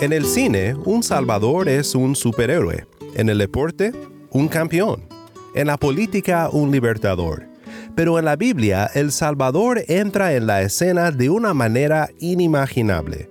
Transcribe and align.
En 0.00 0.12
el 0.12 0.26
cine, 0.26 0.76
un 0.84 1.02
salvador 1.02 1.68
es 1.68 1.96
un 1.96 2.14
superhéroe. 2.14 2.86
En 3.14 3.28
el 3.28 3.38
deporte, 3.38 3.92
un 4.30 4.46
campeón. 4.46 5.08
En 5.56 5.66
la 5.66 5.76
política, 5.76 6.48
un 6.52 6.70
libertador. 6.70 7.48
Pero 7.96 8.16
en 8.16 8.24
la 8.24 8.36
Biblia, 8.36 8.88
el 8.94 9.10
Salvador 9.10 9.82
entra 9.88 10.34
en 10.34 10.46
la 10.46 10.62
escena 10.62 11.10
de 11.10 11.30
una 11.30 11.52
manera 11.52 12.10
inimaginable, 12.20 13.28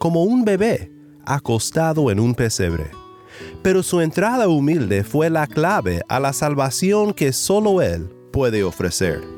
como 0.00 0.24
un 0.24 0.44
bebé 0.44 0.90
acostado 1.24 2.10
en 2.10 2.18
un 2.18 2.34
pesebre. 2.34 2.90
Pero 3.62 3.84
su 3.84 4.00
entrada 4.00 4.48
humilde 4.48 5.04
fue 5.04 5.30
la 5.30 5.46
clave 5.46 6.02
a 6.08 6.18
la 6.18 6.32
salvación 6.32 7.14
que 7.14 7.32
solo 7.32 7.80
Él 7.80 8.10
puede 8.32 8.64
ofrecer. 8.64 9.37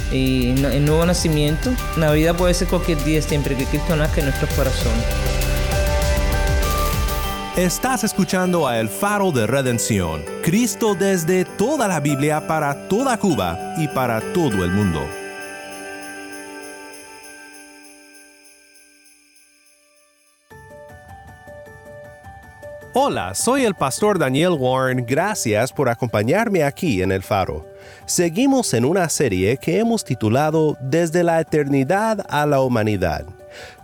y 0.11 0.49
el 0.49 0.85
nuevo 0.85 1.05
nacimiento. 1.05 1.71
Navidad 1.97 2.35
puede 2.35 2.53
ser 2.53 2.67
cualquier 2.67 3.03
día 3.03 3.21
siempre 3.21 3.55
que 3.55 3.65
Cristo 3.65 3.95
nazca 3.95 4.19
en 4.19 4.27
nuestros 4.27 4.49
corazones. 4.53 5.05
Estás 7.57 8.05
escuchando 8.05 8.65
a 8.65 8.79
El 8.79 8.87
Faro 8.87 9.31
de 9.31 9.45
Redención, 9.45 10.23
Cristo 10.41 10.95
desde 10.95 11.43
toda 11.43 11.87
la 11.89 11.99
Biblia 11.99 12.47
para 12.47 12.87
toda 12.87 13.17
Cuba 13.17 13.75
y 13.77 13.89
para 13.89 14.21
todo 14.33 14.63
el 14.63 14.71
mundo. 14.71 15.20
Hola, 22.93 23.33
soy 23.35 23.63
el 23.63 23.73
pastor 23.73 24.19
Daniel 24.19 24.57
Warren, 24.59 25.05
gracias 25.07 25.71
por 25.71 25.87
acompañarme 25.87 26.61
aquí 26.65 27.01
en 27.01 27.13
El 27.13 27.23
Faro. 27.23 27.65
Seguimos 28.05 28.73
en 28.73 28.83
una 28.83 29.07
serie 29.07 29.55
que 29.55 29.79
hemos 29.79 30.03
titulado 30.03 30.75
Desde 30.81 31.23
la 31.23 31.39
eternidad 31.39 32.25
a 32.27 32.45
la 32.45 32.59
humanidad. 32.59 33.23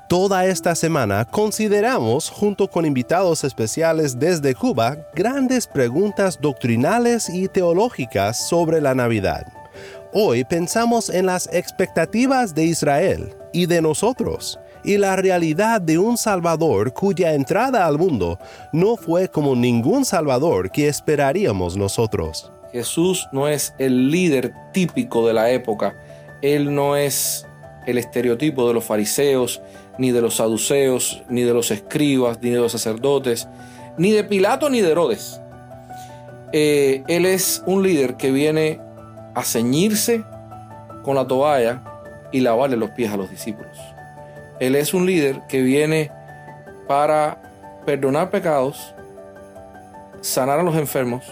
Toda 0.10 0.46
esta 0.46 0.76
semana 0.76 1.24
consideramos, 1.24 2.30
junto 2.30 2.70
con 2.70 2.86
invitados 2.86 3.46
especiales 3.46 4.20
desde 4.20 4.54
Cuba, 4.54 4.98
grandes 5.16 5.68
preguntas 5.68 6.38
doctrinales 6.42 7.30
y 7.30 7.48
teológicas 7.48 8.50
sobre 8.50 8.82
la 8.82 8.94
Navidad. 8.94 9.48
Hoy 10.12 10.44
pensamos 10.44 11.10
en 11.10 11.28
las 11.28 11.48
expectativas 11.54 12.54
de 12.54 12.66
Israel 12.66 13.34
y 13.54 13.68
de 13.68 13.82
nosotros, 13.82 14.60
y 14.88 14.98
la 14.98 15.18
realidad 15.18 15.82
de 15.82 15.98
un 15.98 16.18
Salvador 16.18 16.94
cuya 16.94 17.34
entrada 17.34 17.86
al 17.86 17.98
mundo 17.98 18.40
no 18.72 18.96
fue 18.96 19.28
como 19.28 19.54
ningún 19.54 20.06
Salvador 20.06 20.72
que 20.72 20.88
esperaríamos 20.88 21.76
nosotros. 21.76 22.54
Jesús 22.72 23.28
no 23.34 23.50
es 23.50 23.76
el 23.80 24.10
líder 24.10 24.54
típico 24.72 25.28
de 25.28 25.34
la 25.34 25.52
época. 25.52 25.94
Él 26.42 26.74
no 26.74 26.96
es 26.96 27.46
el 27.86 27.98
estereotipo 27.98 28.66
de 28.66 28.74
los 28.74 28.86
fariseos, 28.86 29.62
ni 29.98 30.12
de 30.12 30.22
los 30.22 30.36
saduceos, 30.38 31.22
ni 31.28 31.42
de 31.42 31.54
los 31.54 31.70
escribas, 31.70 32.40
ni 32.42 32.52
de 32.52 32.58
los 32.60 32.72
sacerdotes, 32.72 33.50
ni 33.98 34.12
de 34.12 34.24
Pilato, 34.24 34.70
ni 34.70 34.80
de 34.80 34.92
Herodes. 34.92 35.42
Eh, 36.54 37.04
él 37.10 37.26
es 37.26 37.62
un 37.66 37.84
líder 37.84 38.16
que 38.16 38.32
viene 38.32 38.80
a 39.36 39.44
ceñirse 39.44 40.24
con 41.04 41.16
la 41.16 41.28
toalla 41.28 41.84
y 42.32 42.40
lavarle 42.40 42.78
los 42.78 42.92
pies 42.92 43.12
a 43.12 43.18
los 43.18 43.30
discípulos. 43.30 43.78
Él 44.60 44.76
es 44.76 44.94
un 44.94 45.06
líder 45.06 45.42
que 45.48 45.62
viene 45.62 46.12
para 46.88 47.42
perdonar 47.86 48.30
pecados, 48.32 48.94
sanar 50.22 50.60
a 50.60 50.64
los 50.64 50.76
enfermos, 50.76 51.24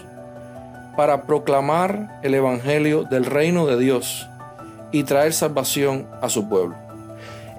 para 0.96 1.22
proclamar 1.22 2.20
el 2.22 2.34
Evangelio 2.34 3.04
del 3.04 3.24
reino 3.24 3.66
de 3.66 3.78
Dios 3.78 4.28
y 4.92 5.02
traer 5.02 5.32
salvación 5.32 6.08
a 6.22 6.28
su 6.28 6.48
pueblo. 6.48 6.76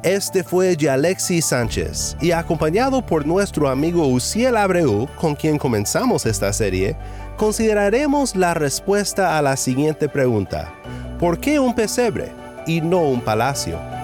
Este 0.03 0.44
fue 0.44 0.78
Yalexi 0.78 1.41
Sánchez 1.41 2.16
y 2.22 2.31
acompañado 2.31 3.05
por 3.05 3.25
nuestro 3.25 3.67
amigo 3.67 4.07
Uciel 4.07 4.55
Abreu, 4.55 5.07
con 5.19 5.35
quien 5.35 5.57
comenzamos 5.57 6.25
esta 6.25 6.53
serie, 6.53 6.95
consideraremos 7.35 8.35
la 8.35 8.53
respuesta 8.53 9.38
a 9.38 9.41
la 9.41 9.57
siguiente 9.57 10.07
pregunta. 10.07 10.73
¿Por 11.19 11.39
qué 11.39 11.59
un 11.59 11.75
pesebre 11.75 12.31
y 12.66 12.79
no 12.79 13.01
un 13.01 13.22
palacio? 13.22 13.97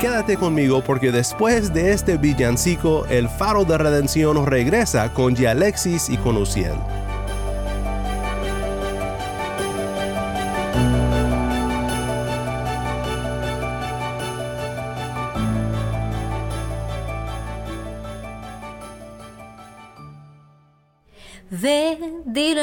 Quédate 0.00 0.38
conmigo 0.38 0.82
porque 0.82 1.12
después 1.12 1.74
de 1.74 1.92
este 1.92 2.16
villancico, 2.16 3.04
el 3.10 3.28
faro 3.28 3.66
de 3.66 3.76
redención 3.76 4.46
regresa 4.46 5.12
con 5.12 5.36
Alexis 5.46 6.08
y 6.08 6.16
con 6.16 6.38
Uciel. 6.38 6.72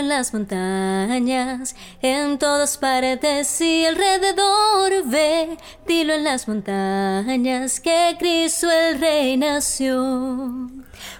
En 0.07 0.09
las 0.09 0.33
montañas, 0.33 1.75
en 2.01 2.37
todas 2.39 2.77
partes 2.77 3.59
y 3.59 3.85
alrededor. 3.85 5.05
Ve, 5.05 5.57
dilo 5.85 6.13
en 6.13 6.23
las 6.23 6.47
montañas, 6.47 7.81
que 7.81 8.15
Cristo 8.17 8.71
el 8.71 8.99
Rey 9.01 9.35
nació. 9.35 10.69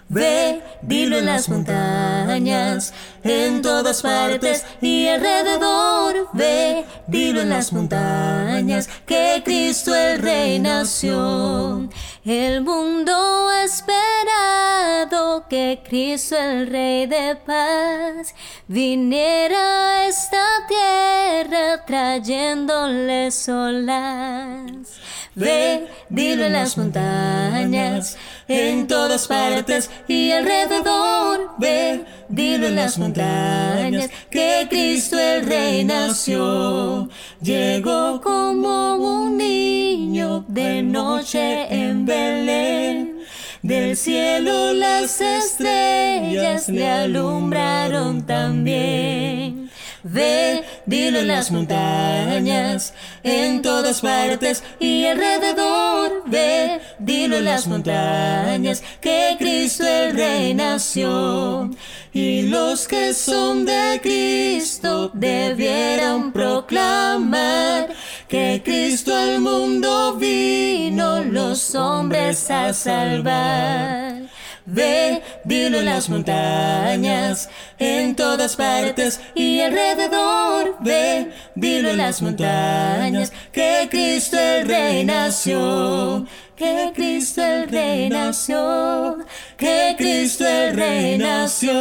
Ve, 0.10 0.64
dilo 0.82 1.18
en 1.18 1.26
las 1.26 1.50
montañas, 1.50 2.94
en 3.24 3.62
todas 3.62 4.02
partes 4.02 4.66
y 4.82 5.08
alrededor. 5.08 6.30
Ve, 6.32 6.86
dilo 7.08 7.42
en 7.42 7.50
las 7.50 7.74
montañas, 7.74 8.88
que 9.06 9.42
Cristo 9.44 9.94
el 9.94 10.22
Rey 10.22 10.60
nació. 10.60 11.90
El 12.28 12.62
mundo 12.62 13.14
ha 13.48 13.64
esperado 13.64 15.48
que 15.48 15.82
Cristo 15.88 16.36
el 16.36 16.68
Rey 16.68 17.06
de 17.06 17.38
paz 17.38 18.36
viniera 18.68 20.02
a 20.02 20.08
esta 20.10 20.46
tierra 20.68 21.86
trayéndole 21.86 23.32
solas. 23.32 25.00
Ve, 25.36 25.88
dilo 26.10 26.44
en 26.44 26.52
las 26.52 26.78
montañas, 26.78 28.18
en 28.48 28.88
todas 28.88 29.28
partes 29.28 29.90
y 30.08 30.32
alrededor. 30.32 31.52
Ve, 31.58 32.06
dilo 32.30 32.68
en 32.68 32.76
las 32.76 32.98
montañas, 32.98 34.10
que 34.30 34.68
Cristo 34.70 35.18
el 35.20 35.46
Rey 35.46 35.84
nació. 35.84 37.10
Llegó 37.42 38.22
como 38.22 38.96
un 38.96 39.38
niño 39.38 40.46
de 40.48 40.82
noche 40.84 41.74
en 41.74 42.06
Belén. 42.06 43.18
Del 43.62 43.98
cielo 43.98 44.74
las 44.74 45.20
estrellas 45.20 46.70
le 46.70 46.88
alumbraron 46.90 48.26
también. 48.26 49.67
Ve, 50.10 50.64
dilo 50.86 51.20
en 51.20 51.28
las 51.28 51.52
montañas, 51.52 52.94
en 53.24 53.62
todas 53.62 54.00
partes 54.00 54.64
y 54.80 55.06
alrededor. 55.06 56.24
Ve, 56.28 56.80
dilo 56.98 57.38
en 57.38 57.46
las 57.46 57.68
montañas, 57.68 58.82
que 59.02 59.36
Cristo 59.38 59.86
el 59.86 60.16
Rey 60.16 60.54
nació. 60.54 61.70
Y 62.14 62.44
los 62.44 62.88
que 62.88 63.14
son 63.14 63.66
de 63.66 64.00
Cristo 64.02 65.12
debieran 65.14 66.32
proclamar 66.32 67.90
que 68.30 68.62
Cristo 68.64 69.14
al 69.14 69.42
mundo 69.42 70.14
vino 70.14 71.22
los 71.22 71.76
hombres 71.76 72.50
a 72.50 72.74
salvar. 72.74 74.37
Ve, 74.70 75.24
dilo 75.46 75.80
en 75.80 75.86
las 75.86 76.10
montañas, 76.10 77.50
en 77.80 78.18
todas 78.18 78.58
partes 78.58 79.22
y 79.34 79.62
alrededor. 79.62 80.76
Ve, 80.82 81.32
dilo 81.56 81.92
en 81.92 81.98
las 81.98 82.22
montañas, 82.22 83.32
que 83.54 83.88
Cristo 83.90 84.38
el 84.38 84.68
Rey 84.68 85.06
nació. 85.06 86.26
Que 86.58 86.92
Cristo 86.94 87.42
el 87.42 87.70
Rey 87.70 88.10
nació. 88.10 89.20
Que 89.56 89.96
Cristo 89.98 90.46
el 90.46 90.76
Rey 90.76 91.18
nació. 91.18 91.74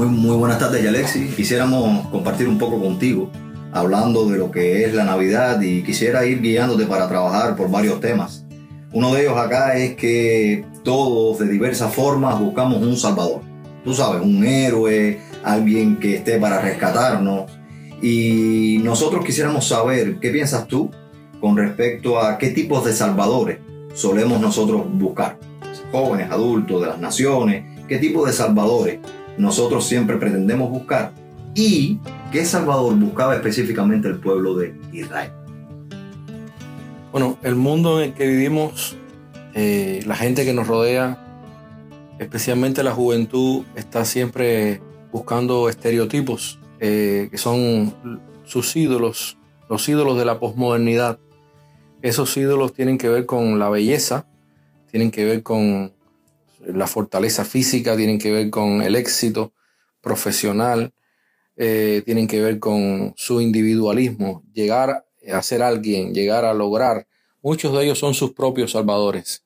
Muy, 0.00 0.06
muy 0.06 0.36
buenas 0.36 0.58
tardes, 0.58 0.86
Alexi. 0.88 1.28
Quisiéramos 1.36 2.08
compartir 2.08 2.48
un 2.48 2.56
poco 2.56 2.80
contigo, 2.80 3.30
hablando 3.72 4.28
de 4.28 4.38
lo 4.38 4.50
que 4.50 4.84
es 4.84 4.94
la 4.94 5.04
Navidad 5.04 5.60
y 5.60 5.82
quisiera 5.82 6.26
ir 6.26 6.40
guiándote 6.40 6.86
para 6.86 7.08
trabajar 7.08 7.56
por 7.56 7.70
varios 7.70 8.00
temas. 8.00 8.44
Uno 8.92 9.14
de 9.14 9.22
ellos 9.22 9.36
acá 9.36 9.76
es 9.78 9.94
que 9.94 10.64
todos 10.82 11.38
de 11.38 11.46
diversas 11.46 11.94
formas 11.94 12.40
buscamos 12.40 12.82
un 12.82 12.96
salvador. 12.96 13.40
Tú 13.84 13.94
sabes, 13.94 14.20
un 14.22 14.44
héroe, 14.44 15.20
alguien 15.44 15.98
que 15.98 16.16
esté 16.16 16.38
para 16.38 16.60
rescatarnos. 16.60 17.50
Y 18.02 18.80
nosotros 18.82 19.24
quisiéramos 19.24 19.68
saber 19.68 20.18
qué 20.18 20.30
piensas 20.30 20.66
tú 20.66 20.90
con 21.40 21.56
respecto 21.56 22.20
a 22.20 22.38
qué 22.38 22.50
tipos 22.50 22.84
de 22.84 22.92
salvadores 22.92 23.58
solemos 23.94 24.40
nosotros 24.40 24.82
buscar. 24.92 25.38
Jóvenes, 25.92 26.30
adultos, 26.30 26.80
de 26.80 26.88
las 26.88 26.98
naciones, 26.98 27.64
qué 27.88 27.98
tipo 27.98 28.26
de 28.26 28.32
salvadores 28.32 28.98
nosotros 29.38 29.86
siempre 29.86 30.16
pretendemos 30.16 30.70
buscar 30.70 31.12
y 31.54 31.98
qué 32.32 32.44
Salvador 32.44 32.94
buscaba 32.96 33.34
específicamente 33.34 34.08
el 34.08 34.18
pueblo 34.18 34.54
de 34.54 34.74
Israel. 34.92 35.32
Bueno, 37.12 37.38
el 37.42 37.56
mundo 37.56 38.00
en 38.00 38.10
el 38.10 38.14
que 38.14 38.26
vivimos, 38.26 38.96
eh, 39.54 40.02
la 40.06 40.14
gente 40.14 40.44
que 40.44 40.52
nos 40.52 40.68
rodea, 40.68 41.18
especialmente 42.18 42.82
la 42.82 42.92
juventud, 42.92 43.64
está 43.74 44.04
siempre 44.04 44.80
buscando 45.10 45.68
estereotipos 45.68 46.60
eh, 46.78 47.28
que 47.30 47.36
son 47.36 47.94
sus 48.44 48.74
ídolos, 48.76 49.36
los 49.68 49.88
ídolos 49.88 50.16
de 50.16 50.24
la 50.24 50.38
posmodernidad. 50.38 51.18
Esos 52.00 52.36
ídolos 52.36 52.72
tienen 52.72 52.96
que 52.96 53.08
ver 53.08 53.26
con 53.26 53.58
la 53.58 53.68
belleza, 53.68 54.26
tienen 54.90 55.10
que 55.10 55.24
ver 55.24 55.42
con 55.42 55.92
la 56.64 56.86
fortaleza 56.86 57.44
física, 57.44 57.96
tienen 57.96 58.18
que 58.18 58.32
ver 58.32 58.50
con 58.50 58.82
el 58.82 58.96
éxito 58.96 59.52
profesional, 60.00 60.92
eh, 61.62 62.00
tienen 62.06 62.26
que 62.26 62.40
ver 62.40 62.58
con 62.58 63.12
su 63.18 63.42
individualismo, 63.42 64.42
llegar 64.54 65.04
a 65.30 65.42
ser 65.42 65.62
alguien, 65.62 66.14
llegar 66.14 66.46
a 66.46 66.54
lograr. 66.54 67.06
Muchos 67.42 67.74
de 67.74 67.84
ellos 67.84 67.98
son 67.98 68.14
sus 68.14 68.32
propios 68.32 68.72
salvadores. 68.72 69.44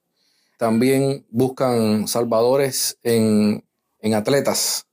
También 0.56 1.26
buscan 1.28 2.06
salvadores 2.06 3.00
en, 3.02 3.64
atletas. 4.14 4.86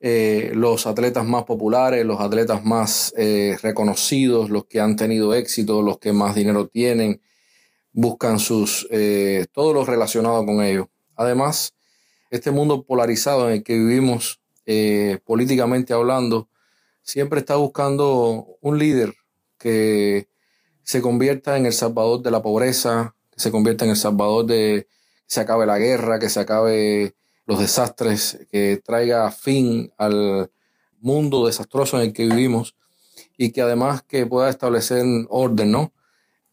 Eh, 0.00 0.50
los 0.52 0.88
atletas 0.88 1.24
más 1.24 1.44
populares, 1.44 2.04
los 2.04 2.20
atletas 2.20 2.64
más 2.64 3.14
eh, 3.16 3.56
reconocidos, 3.62 4.50
los 4.50 4.64
que 4.66 4.80
han 4.80 4.96
tenido 4.96 5.32
éxito, 5.32 5.80
los 5.80 5.98
que 5.98 6.12
más 6.12 6.34
dinero 6.34 6.66
tienen, 6.66 7.22
buscan 7.92 8.40
sus 8.40 8.88
todo 9.52 9.72
lo 9.72 9.84
relacionado 9.84 10.44
con 10.44 10.60
ellos. 10.60 10.88
Además, 11.14 11.72
este 12.30 12.50
mundo 12.50 12.82
polarizado 12.82 13.48
en 13.48 13.54
el 13.54 13.62
que 13.62 13.74
vivimos 13.74 14.40
eh, 14.66 15.18
políticamente 15.24 15.92
hablando, 15.92 16.48
siempre 17.02 17.40
está 17.40 17.56
buscando 17.56 18.46
un 18.60 18.78
líder 18.78 19.14
que 19.58 20.28
se 20.82 21.00
convierta 21.00 21.56
en 21.56 21.66
el 21.66 21.72
salvador 21.72 22.22
de 22.22 22.30
la 22.30 22.42
pobreza, 22.42 23.14
que 23.30 23.40
se 23.40 23.50
convierta 23.50 23.84
en 23.84 23.92
el 23.92 23.96
salvador 23.96 24.46
de 24.46 24.86
que 25.26 25.32
se 25.32 25.40
acabe 25.40 25.66
la 25.66 25.78
guerra, 25.78 26.18
que 26.18 26.28
se 26.28 26.40
acabe 26.40 27.14
los 27.46 27.58
desastres, 27.58 28.46
que 28.50 28.80
traiga 28.84 29.30
fin 29.30 29.92
al 29.98 30.50
mundo 31.00 31.46
desastroso 31.46 31.96
en 31.96 32.08
el 32.08 32.12
que 32.12 32.26
vivimos 32.26 32.76
y 33.36 33.52
que 33.52 33.62
además 33.62 34.02
que 34.02 34.26
pueda 34.26 34.50
establecer 34.50 35.04
orden, 35.28 35.70
¿no? 35.70 35.92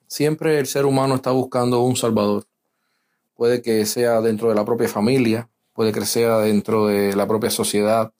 Siempre 0.07 0.59
el 0.59 0.67
ser 0.67 0.85
humano 0.85 1.15
está 1.15 1.31
buscando 1.31 1.81
un 1.81 1.95
salvador 1.95 2.45
puede 3.35 3.61
que 3.61 3.85
sea 3.85 4.21
dentro 4.21 4.49
de 4.49 4.55
la 4.55 4.65
propia 4.65 4.87
familia, 4.87 5.49
puede 5.73 5.91
que 5.91 6.05
sea 6.05 6.37
dentro 6.39 6.87
de 6.87 7.15
la 7.15 7.27
propia 7.27 7.49
sociedad, 7.49 8.13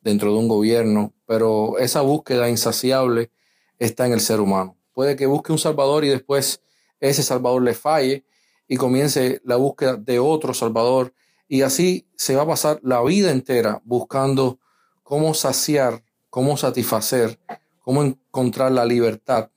dentro 0.00 0.32
de 0.32 0.38
un 0.38 0.48
gobierno, 0.48 1.12
pero 1.26 1.78
esa 1.78 2.00
búsqueda 2.00 2.48
insaciable 2.48 3.30
está 3.78 4.06
en 4.06 4.12
el 4.12 4.20
ser 4.20 4.40
humano. 4.40 4.76
Puede 4.92 5.16
que 5.16 5.26
busque 5.26 5.52
un 5.52 5.58
Salvador 5.58 6.04
y 6.04 6.08
después 6.08 6.62
ese 7.00 7.22
Salvador 7.22 7.62
le 7.62 7.74
falle 7.74 8.24
y 8.68 8.76
comience 8.76 9.40
la 9.44 9.56
búsqueda 9.56 9.96
de 9.96 10.18
otro 10.18 10.54
Salvador 10.54 11.12
y 11.48 11.62
así 11.62 12.06
se 12.16 12.36
va 12.36 12.42
a 12.42 12.46
pasar 12.46 12.80
la 12.82 13.02
vida 13.02 13.30
entera 13.30 13.82
buscando 13.84 14.58
cómo 15.02 15.34
saciar, 15.34 16.04
cómo 16.28 16.56
satisfacer, 16.56 17.40
cómo 17.80 18.04
encontrar 18.04 18.72
la 18.72 18.84
libertad 18.84 19.50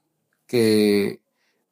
que 0.48 1.22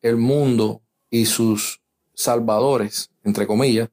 el 0.02 0.18
mundo 0.18 0.82
y 1.10 1.26
sus 1.26 1.82
salvadores 2.14 3.12
entre 3.24 3.48
comillas, 3.48 3.90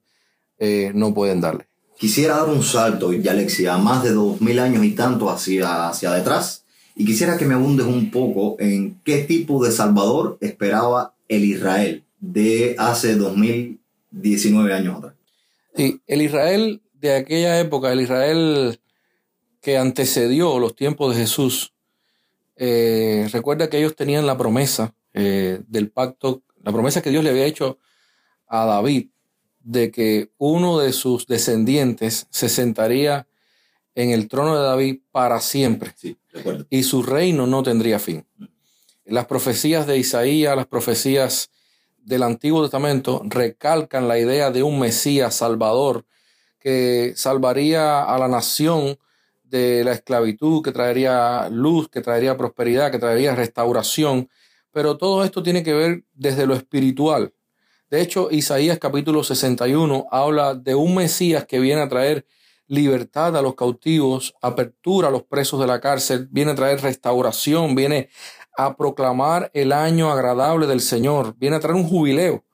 eh, 0.58 0.93
no 0.94 1.12
pueden 1.14 1.41
darle. 1.41 1.68
Quisiera 1.99 2.37
dar 2.37 2.49
un 2.49 2.62
salto, 2.62 3.11
Alexia, 3.29 3.77
más 3.77 4.05
de 4.05 4.12
dos 4.12 4.41
mil 4.41 4.61
años 4.61 4.85
y 4.85 4.93
tanto 4.93 5.31
hacia, 5.31 5.89
hacia 5.89 6.12
detrás, 6.12 6.65
y 6.95 7.05
quisiera 7.05 7.37
que 7.37 7.45
me 7.45 7.55
abundes 7.55 7.87
un 7.87 8.12
poco 8.12 8.55
en 8.61 9.00
qué 9.05 9.25
tipo 9.25 9.65
de 9.65 9.73
Salvador 9.73 10.39
esperaba 10.41 11.15
el 11.27 11.45
Israel 11.45 12.05
de 12.21 12.77
hace 12.79 13.17
2019 13.17 14.73
años 14.75 14.99
atrás. 14.99 15.15
Sí, 15.75 16.00
el 16.06 16.23
Israel 16.23 16.81
de 16.95 17.17
aquella 17.17 17.59
época, 17.59 17.93
el 17.93 18.01
Israel 18.01 18.79
que 19.61 19.77
antecedió 19.77 20.61
los 20.61 20.77
tiempos 20.77 21.12
de 21.17 21.23
Jesús, 21.23 21.73
eh, 22.55 23.29
recuerda 23.32 23.69
que 23.69 23.79
ellos 23.79 23.96
tenían 23.96 24.25
la 24.25 24.39
promesa 24.39 24.94
eh, 25.15 25.63
del 25.67 25.91
pacto, 25.91 26.43
la 26.63 26.72
promesa 26.72 27.03
que 27.03 27.11
Dios 27.11 27.25
le 27.25 27.31
había 27.31 27.46
hecho 27.46 27.79
a 28.46 28.65
David 28.67 29.08
de 29.60 29.91
que 29.91 30.31
uno 30.38 30.79
de 30.79 30.93
sus 30.93 31.27
descendientes 31.27 32.27
se 32.31 32.48
sentaría 32.48 33.27
en 33.94 34.10
el 34.10 34.29
trono 34.29 34.56
de 34.56 34.62
David 34.62 35.00
para 35.10 35.41
siempre 35.41 35.93
y 36.70 36.84
su 36.84 37.03
reino 37.03 37.46
no 37.46 37.62
tendría 37.62 37.98
fin. 37.98 38.24
Las 39.05 39.27
profecías 39.27 39.86
de 39.86 39.98
Isaías, 39.98 40.55
las 40.55 40.67
profecías 40.67 41.50
del 41.96 42.22
Antiguo 42.22 42.62
Testamento 42.62 43.22
recalcan 43.24 44.08
la 44.08 44.19
idea 44.19 44.50
de 44.50 44.62
un 44.62 44.79
Mesías 44.79 45.34
salvador 45.34 46.06
que 46.58 47.12
salvaría 47.17 48.03
a 48.03 48.19
la 48.19 48.29
nación 48.29 48.98
de 49.44 49.82
la 49.84 49.93
esclavitud, 49.93 50.62
que 50.62 50.72
traería 50.72 51.48
luz, 51.50 51.88
que 51.88 52.00
traería 52.00 52.36
prosperidad, 52.36 52.91
que 52.91 52.98
traería 52.98 53.34
restauración. 53.34 54.29
Pero 54.72 54.98
todo 54.98 55.24
esto 55.24 55.43
tiene 55.43 55.62
que 55.62 55.72
ver 55.72 56.05
desde 56.12 56.46
lo 56.46 56.55
espiritual. 56.55 57.32
De 57.91 58.03
hecho, 58.03 58.29
Isaías 58.31 58.79
capítulo 58.79 59.25
61 59.25 60.09
habla 60.11 60.55
de 60.55 60.75
un 60.75 60.95
Mesías 60.95 61.47
que 61.47 61.59
viene 61.59 61.81
a 61.81 61.89
traer 61.89 62.27
libertad 62.67 63.35
a 63.35 63.41
los 63.41 63.55
cautivos, 63.55 64.35
apertura 64.43 65.09
a 65.09 65.11
los 65.11 65.23
presos 65.23 65.59
de 65.59 65.67
la 65.67 65.81
cárcel, 65.81 66.29
viene 66.31 66.51
a 66.51 66.55
traer 66.55 66.83
restauración, 66.83 67.75
viene 67.75 68.11
a 68.59 68.77
proclamar 68.77 69.51
el 69.55 69.73
año 69.73 70.11
agradable 70.11 70.67
del 70.67 70.83
Señor, 70.83 71.35
viene 71.39 71.57
a 71.57 71.61
traer 71.61 71.77
un 71.77 71.89
jubileo, 71.89 72.45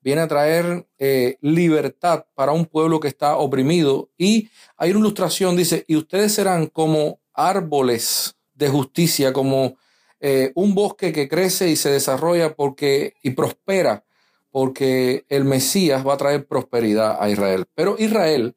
viene 0.00 0.22
a 0.22 0.28
traer 0.28 0.88
eh, 0.98 1.36
libertad 1.40 2.24
para 2.34 2.50
un 2.50 2.66
pueblo 2.66 2.98
que 2.98 3.06
está 3.06 3.36
oprimido. 3.36 4.10
Y 4.18 4.50
hay 4.76 4.90
una 4.90 4.98
ilustración, 4.98 5.54
dice, 5.54 5.84
y 5.86 5.94
ustedes 5.94 6.34
serán 6.34 6.66
como 6.66 7.20
árboles 7.32 8.34
de 8.54 8.68
justicia, 8.68 9.32
como 9.32 9.76
eh, 10.18 10.50
un 10.56 10.74
bosque 10.74 11.12
que 11.12 11.28
crece 11.28 11.70
y 11.70 11.76
se 11.76 11.90
desarrolla 11.90 12.56
porque 12.56 13.14
y 13.22 13.30
prospera 13.30 14.04
porque 14.50 15.24
el 15.28 15.44
Mesías 15.44 16.06
va 16.06 16.14
a 16.14 16.18
traer 16.18 16.46
prosperidad 16.46 17.16
a 17.20 17.30
Israel. 17.30 17.66
Pero 17.74 17.96
Israel 17.98 18.56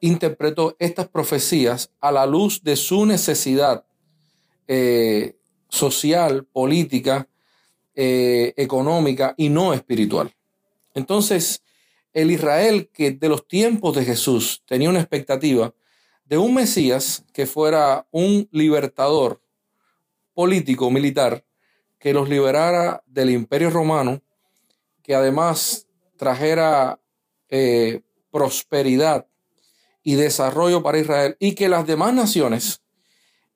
interpretó 0.00 0.76
estas 0.78 1.08
profecías 1.08 1.92
a 2.00 2.12
la 2.12 2.26
luz 2.26 2.62
de 2.62 2.76
su 2.76 3.06
necesidad 3.06 3.84
eh, 4.68 5.36
social, 5.68 6.44
política, 6.44 7.28
eh, 7.94 8.54
económica 8.56 9.34
y 9.36 9.48
no 9.48 9.74
espiritual. 9.74 10.34
Entonces, 10.94 11.62
el 12.12 12.30
Israel 12.30 12.90
que 12.92 13.10
de 13.10 13.28
los 13.28 13.46
tiempos 13.48 13.96
de 13.96 14.04
Jesús 14.04 14.62
tenía 14.66 14.90
una 14.90 15.00
expectativa 15.00 15.74
de 16.24 16.38
un 16.38 16.54
Mesías 16.54 17.24
que 17.32 17.46
fuera 17.46 18.06
un 18.10 18.48
libertador 18.50 19.40
político, 20.34 20.90
militar, 20.90 21.44
que 21.98 22.12
los 22.12 22.28
liberara 22.28 23.02
del 23.06 23.30
imperio 23.30 23.70
romano, 23.70 24.22
que 25.02 25.14
además 25.14 25.86
trajera 26.16 27.00
eh, 27.48 28.02
prosperidad 28.30 29.26
y 30.02 30.14
desarrollo 30.14 30.82
para 30.82 30.98
Israel 30.98 31.36
y 31.38 31.54
que 31.54 31.68
las 31.68 31.86
demás 31.86 32.14
naciones 32.14 32.82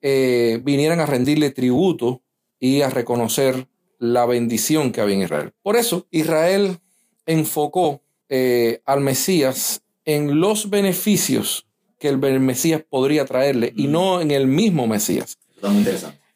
eh, 0.01 0.61
vinieran 0.63 1.01
a 1.01 1.07
rendirle 1.07 1.51
tributo 1.51 2.23
y 2.59 2.83
a 2.83 2.91
reconocer 2.91 3.69
la 3.99 4.27
bendición 4.27 4.93
que 4.93 5.01
había 5.01 5.17
en 5.17 5.23
Israel. 5.23 5.53
Por 5.63 5.77
eso 5.77 6.07
Israel 6.11 6.79
enfocó 7.25 8.03
eh, 8.29 8.83
al 8.85 9.01
Mesías 9.01 9.83
en 10.05 10.41
los 10.41 10.71
beneficios 10.71 11.67
que 11.99 12.09
el 12.09 12.19
Mesías 12.19 12.83
podría 12.89 13.25
traerle 13.25 13.73
y 13.75 13.87
no 13.87 14.21
en 14.21 14.31
el 14.31 14.47
mismo 14.47 14.87
Mesías. 14.87 15.39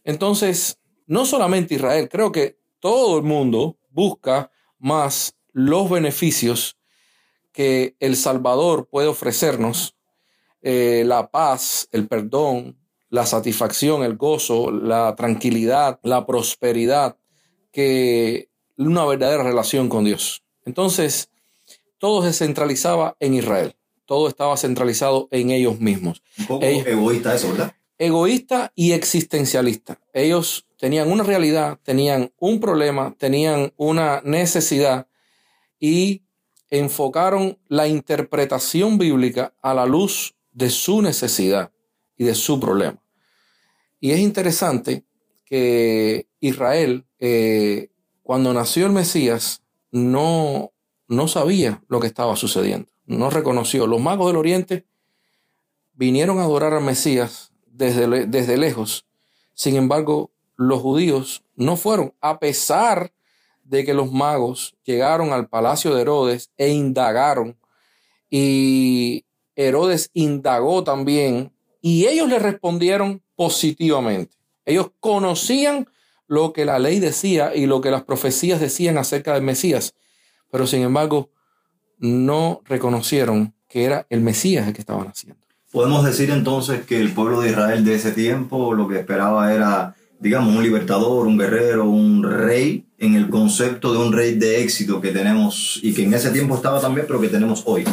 Entonces, 0.05 0.79
no 1.07 1.27
solamente 1.27 1.75
Israel, 1.75 2.09
creo 2.09 2.33
que 2.33 2.59
todo 2.81 3.19
el 3.19 3.25
mundo 3.25 3.77
busca 3.91 4.51
más 4.81 5.37
los 5.53 5.89
beneficios 5.89 6.77
que 7.53 7.97
el 8.01 8.17
Salvador 8.17 8.89
puede 8.91 9.09
ofrecernos, 9.09 9.97
eh, 10.63 11.05
la 11.07 11.31
paz, 11.31 11.89
el 11.93 12.07
perdón, 12.07 12.79
la 13.09 13.27
satisfacción, 13.27 14.03
el 14.03 14.17
gozo, 14.17 14.71
la 14.71 15.15
tranquilidad, 15.17 15.99
la 16.03 16.27
prosperidad, 16.27 17.17
que 17.73 18.49
una 18.77 19.05
verdadera 19.05 19.43
relación 19.43 19.89
con 19.89 20.05
Dios. 20.05 20.43
Entonces, 20.65 21.31
todo 21.99 22.23
se 22.23 22.33
centralizaba 22.33 23.17
en 23.21 23.35
Israel, 23.35 23.77
todo 24.07 24.29
estaba 24.29 24.57
centralizado 24.57 25.29
en 25.31 25.51
ellos 25.51 25.81
mismos. 25.81 26.23
Un 26.39 26.47
poco 26.47 26.65
egoísta 26.65 27.35
eso, 27.35 27.51
¿verdad? 27.51 27.75
Egoísta 28.01 28.73
y 28.75 28.93
existencialista. 28.93 30.01
Ellos 30.15 30.67
tenían 30.79 31.13
una 31.13 31.23
realidad, 31.23 31.79
tenían 31.83 32.33
un 32.39 32.59
problema, 32.59 33.15
tenían 33.19 33.75
una 33.77 34.23
necesidad 34.25 35.07
y 35.79 36.23
enfocaron 36.71 37.59
la 37.69 37.89
interpretación 37.89 38.97
bíblica 38.97 39.53
a 39.61 39.75
la 39.75 39.85
luz 39.85 40.35
de 40.51 40.71
su 40.71 41.03
necesidad 41.03 41.73
y 42.17 42.25
de 42.25 42.35
su 42.35 42.59
problema. 42.59 43.03
Y 44.01 44.13
es 44.13 44.21
interesante 44.21 45.05
que 45.45 46.27
Israel, 46.41 47.05
eh, 47.19 47.91
cuando 48.23 48.55
nació 48.55 48.87
el 48.87 48.93
Mesías, 48.93 49.63
no, 49.91 50.73
no 51.07 51.29
sabía 51.29 51.83
lo 51.87 52.01
que 52.01 52.07
estaba 52.07 52.35
sucediendo, 52.37 52.91
no 53.05 53.29
reconoció. 53.29 53.87
Los 53.87 54.01
magos 54.01 54.29
del 54.29 54.39
Oriente 54.39 54.87
vinieron 55.93 56.39
a 56.39 56.45
adorar 56.45 56.73
al 56.73 56.83
Mesías 56.83 57.50
desde, 57.81 58.27
desde 58.27 58.57
lejos. 58.59 59.07
Sin 59.55 59.75
embargo, 59.77 60.31
los 60.57 60.81
judíos 60.81 61.43
no 61.57 61.77
fueron, 61.77 62.15
a 62.21 62.39
pesar 62.39 63.13
de 63.65 63.85
que 63.85 63.95
los 63.95 64.13
magos 64.13 64.77
llegaron 64.85 65.33
al 65.33 65.49
palacio 65.49 65.95
de 65.95 66.03
Herodes 66.03 66.51
e 66.59 66.71
indagaron. 66.71 67.57
Y 68.29 69.25
Herodes 69.57 70.11
indagó 70.13 70.85
también 70.85 71.53
y 71.81 72.07
ellos 72.07 72.29
le 72.29 72.39
respondieron 72.39 73.23
positivamente. 73.35 74.37
Ellos 74.67 74.91
conocían 75.01 75.89
lo 76.27 76.53
que 76.53 76.65
la 76.65 76.79
ley 76.79 77.01
decía 77.01 77.55
y 77.55 77.67
lo 77.67 77.81
que 77.81 77.91
las 77.91 78.05
profecías 78.05 78.61
decían 78.61 78.99
acerca 78.99 79.35
del 79.35 79.43
Mesías, 79.43 79.95
pero 80.51 80.67
sin 80.67 80.83
embargo 80.83 81.31
no 81.99 82.61
reconocieron 82.65 83.55
que 83.69 83.85
era 83.85 84.07
el 84.11 84.21
Mesías 84.21 84.67
el 84.67 84.75
que 84.75 84.81
estaban 84.81 85.09
haciendo. 85.09 85.40
Podemos 85.73 86.05
decir 86.05 86.31
entonces 86.31 86.85
que 86.85 87.01
el 87.01 87.13
pueblo 87.13 87.41
de 87.41 87.51
Israel 87.51 87.85
de 87.85 87.95
ese 87.95 88.11
tiempo 88.11 88.75
lo 88.75 88.89
que 88.89 88.99
esperaba 88.99 89.55
era, 89.55 89.95
digamos, 90.19 90.57
un 90.57 90.65
libertador, 90.65 91.29
un 91.29 91.39
guerrero, 91.39 91.89
un 91.89 92.25
rey, 92.25 92.87
en 92.99 93.15
el 93.15 93.31
concepto 93.31 93.93
de 93.93 93.99
un 93.99 94.13
rey 94.13 94.35
de 94.35 94.63
éxito 94.63 95.01
que 95.01 95.13
tenemos 95.13 95.79
y 95.83 95.95
que 95.95 96.03
en 96.03 96.13
ese 96.13 96.31
tiempo 96.31 96.57
estaba 96.57 96.81
también, 96.81 97.07
pero 97.07 97.21
que 97.21 97.29
tenemos 97.29 97.63
hoy. 97.67 97.85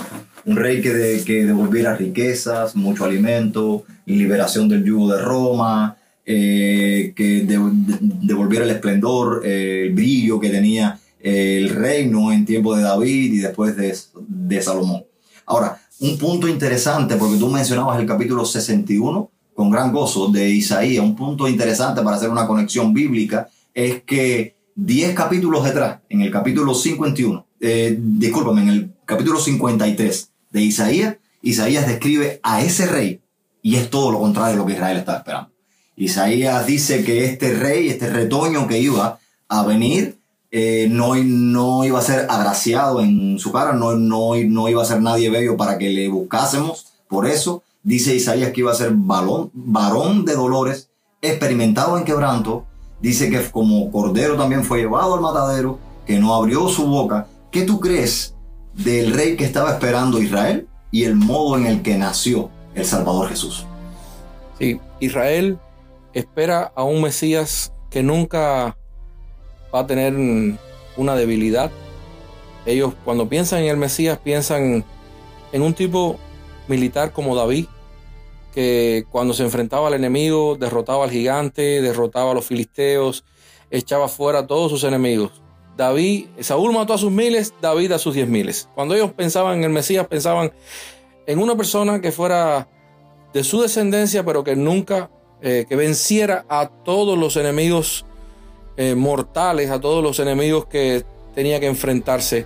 Un 0.45 0.57
rey 0.57 0.81
que, 0.81 1.21
que 1.25 1.45
devolviera 1.45 1.95
riquezas, 1.95 2.75
mucho 2.75 3.05
alimento, 3.05 3.85
liberación 4.05 4.67
del 4.67 4.83
yugo 4.83 5.13
de 5.13 5.21
Roma, 5.21 5.97
eh, 6.25 7.13
que 7.15 7.45
devolviera 7.45 8.65
el 8.65 8.71
esplendor, 8.71 9.43
eh, 9.45 9.83
el 9.85 9.93
brillo 9.93 10.39
que 10.39 10.49
tenía 10.49 10.99
eh, 11.21 11.59
el 11.61 11.69
reino 11.69 12.33
en 12.33 12.45
tiempo 12.45 12.75
de 12.75 12.83
David 12.83 13.33
y 13.33 13.37
después 13.37 13.77
de, 13.77 13.95
de 14.27 14.61
Salomón. 14.61 15.05
Ahora, 15.45 15.79
un 15.99 16.17
punto 16.17 16.47
interesante, 16.47 17.15
porque 17.15 17.37
tú 17.37 17.49
mencionabas 17.49 17.99
el 17.99 18.05
capítulo 18.05 18.45
61 18.45 19.31
con 19.53 19.71
gran 19.71 19.91
gozo 19.91 20.27
de 20.27 20.49
Isaías, 20.49 21.03
un 21.03 21.15
punto 21.15 21.47
interesante 21.47 22.01
para 22.03 22.17
hacer 22.17 22.29
una 22.29 22.45
conexión 22.45 22.93
bíblica 22.93 23.49
es 23.73 24.03
que 24.03 24.55
10 24.75 25.15
capítulos 25.15 25.63
detrás, 25.63 25.99
en 26.09 26.21
el 26.21 26.31
capítulo 26.31 26.75
51, 26.75 27.45
eh, 27.59 27.97
discúlpame, 27.99 28.61
en 28.61 28.69
el 28.69 28.93
capítulo 29.05 29.39
53 29.39 30.29
de 30.51 30.61
Isaías, 30.61 31.17
Isaías 31.41 31.87
describe 31.87 32.39
a 32.43 32.61
ese 32.61 32.85
rey 32.85 33.21
y 33.63 33.75
es 33.75 33.89
todo 33.89 34.11
lo 34.11 34.19
contrario 34.19 34.51
de 34.51 34.57
lo 34.57 34.65
que 34.65 34.73
Israel 34.73 34.97
estaba 34.97 35.19
esperando. 35.19 35.51
Isaías 35.95 36.65
dice 36.67 37.03
que 37.03 37.25
este 37.25 37.55
rey, 37.55 37.89
este 37.89 38.11
retoño 38.11 38.67
que 38.67 38.79
iba 38.79 39.19
a 39.47 39.63
venir, 39.63 40.16
eh, 40.49 40.87
no, 40.89 41.15
no 41.15 41.83
iba 41.83 41.99
a 41.99 42.03
ser 42.03 42.27
agraciado 42.29 43.01
en 43.01 43.37
su 43.39 43.51
cara, 43.51 43.73
no, 43.73 43.95
no, 43.95 44.35
no 44.35 44.69
iba 44.69 44.81
a 44.81 44.85
ser 44.85 45.01
nadie 45.01 45.29
bello 45.29 45.57
para 45.57 45.77
que 45.77 45.89
le 45.89 46.07
buscásemos. 46.07 46.87
Por 47.07 47.27
eso 47.27 47.63
dice 47.83 48.15
Isaías 48.15 48.51
que 48.51 48.61
iba 48.61 48.71
a 48.71 48.75
ser 48.75 48.91
balón, 48.93 49.51
varón 49.53 50.25
de 50.25 50.35
dolores, 50.35 50.89
experimentado 51.21 51.97
en 51.97 52.05
quebranto. 52.05 52.65
Dice 53.01 53.29
que 53.29 53.43
como 53.51 53.91
cordero 53.91 54.37
también 54.37 54.63
fue 54.63 54.79
llevado 54.79 55.15
al 55.15 55.21
matadero, 55.21 55.79
que 56.05 56.19
no 56.19 56.33
abrió 56.33 56.67
su 56.69 56.87
boca. 56.87 57.27
¿Qué 57.51 57.63
tú 57.63 57.79
crees 57.79 58.35
del 58.73 59.13
rey 59.13 59.35
que 59.35 59.45
estaba 59.45 59.71
esperando 59.71 60.21
Israel 60.21 60.67
y 60.91 61.03
el 61.03 61.15
modo 61.15 61.57
en 61.57 61.65
el 61.65 61.81
que 61.81 61.97
nació 61.97 62.49
el 62.73 62.85
Salvador 62.85 63.29
Jesús? 63.29 63.65
Sí, 64.59 64.79
Israel 64.99 65.59
espera 66.13 66.71
a 66.75 66.83
un 66.83 67.01
Mesías 67.01 67.73
que 67.89 68.01
nunca 68.01 68.76
va 69.73 69.79
a 69.79 69.87
tener 69.87 70.13
una 70.95 71.15
debilidad. 71.15 71.71
Ellos 72.65 72.93
cuando 73.05 73.29
piensan 73.29 73.59
en 73.63 73.69
el 73.69 73.77
Mesías 73.77 74.17
piensan 74.17 74.83
en 75.51 75.61
un 75.61 75.73
tipo 75.73 76.17
militar 76.67 77.13
como 77.13 77.35
David, 77.35 77.65
que 78.53 79.05
cuando 79.11 79.33
se 79.33 79.43
enfrentaba 79.43 79.87
al 79.87 79.93
enemigo 79.93 80.57
derrotaba 80.59 81.05
al 81.05 81.11
gigante, 81.11 81.81
derrotaba 81.81 82.31
a 82.31 82.33
los 82.33 82.45
filisteos, 82.45 83.23
echaba 83.71 84.07
fuera 84.07 84.39
a 84.39 84.47
todos 84.47 84.71
sus 84.71 84.83
enemigos. 84.83 85.41
David, 85.77 86.27
Saúl 86.39 86.73
mató 86.73 86.93
a 86.93 86.97
sus 86.97 87.11
miles, 87.11 87.53
David 87.61 87.91
a 87.91 87.99
sus 87.99 88.15
diez 88.15 88.27
miles. 88.27 88.67
Cuando 88.73 88.95
ellos 88.95 89.13
pensaban 89.13 89.59
en 89.59 89.65
el 89.65 89.69
Mesías, 89.69 90.07
pensaban 90.07 90.51
en 91.27 91.39
una 91.39 91.55
persona 91.55 92.01
que 92.01 92.11
fuera 92.11 92.67
de 93.33 93.43
su 93.43 93.61
descendencia, 93.61 94.25
pero 94.25 94.43
que 94.43 94.55
nunca 94.55 95.11
eh, 95.41 95.65
que 95.69 95.75
venciera 95.75 96.45
a 96.49 96.67
todos 96.83 97.15
los 97.17 97.37
enemigos 97.37 98.05
eh, 98.77 98.95
mortales, 98.95 99.69
a 99.71 99.81
todos 99.81 100.03
los 100.03 100.19
enemigos 100.19 100.67
que 100.67 101.03
tenía 101.33 101.59
que 101.59 101.67
enfrentarse, 101.67 102.45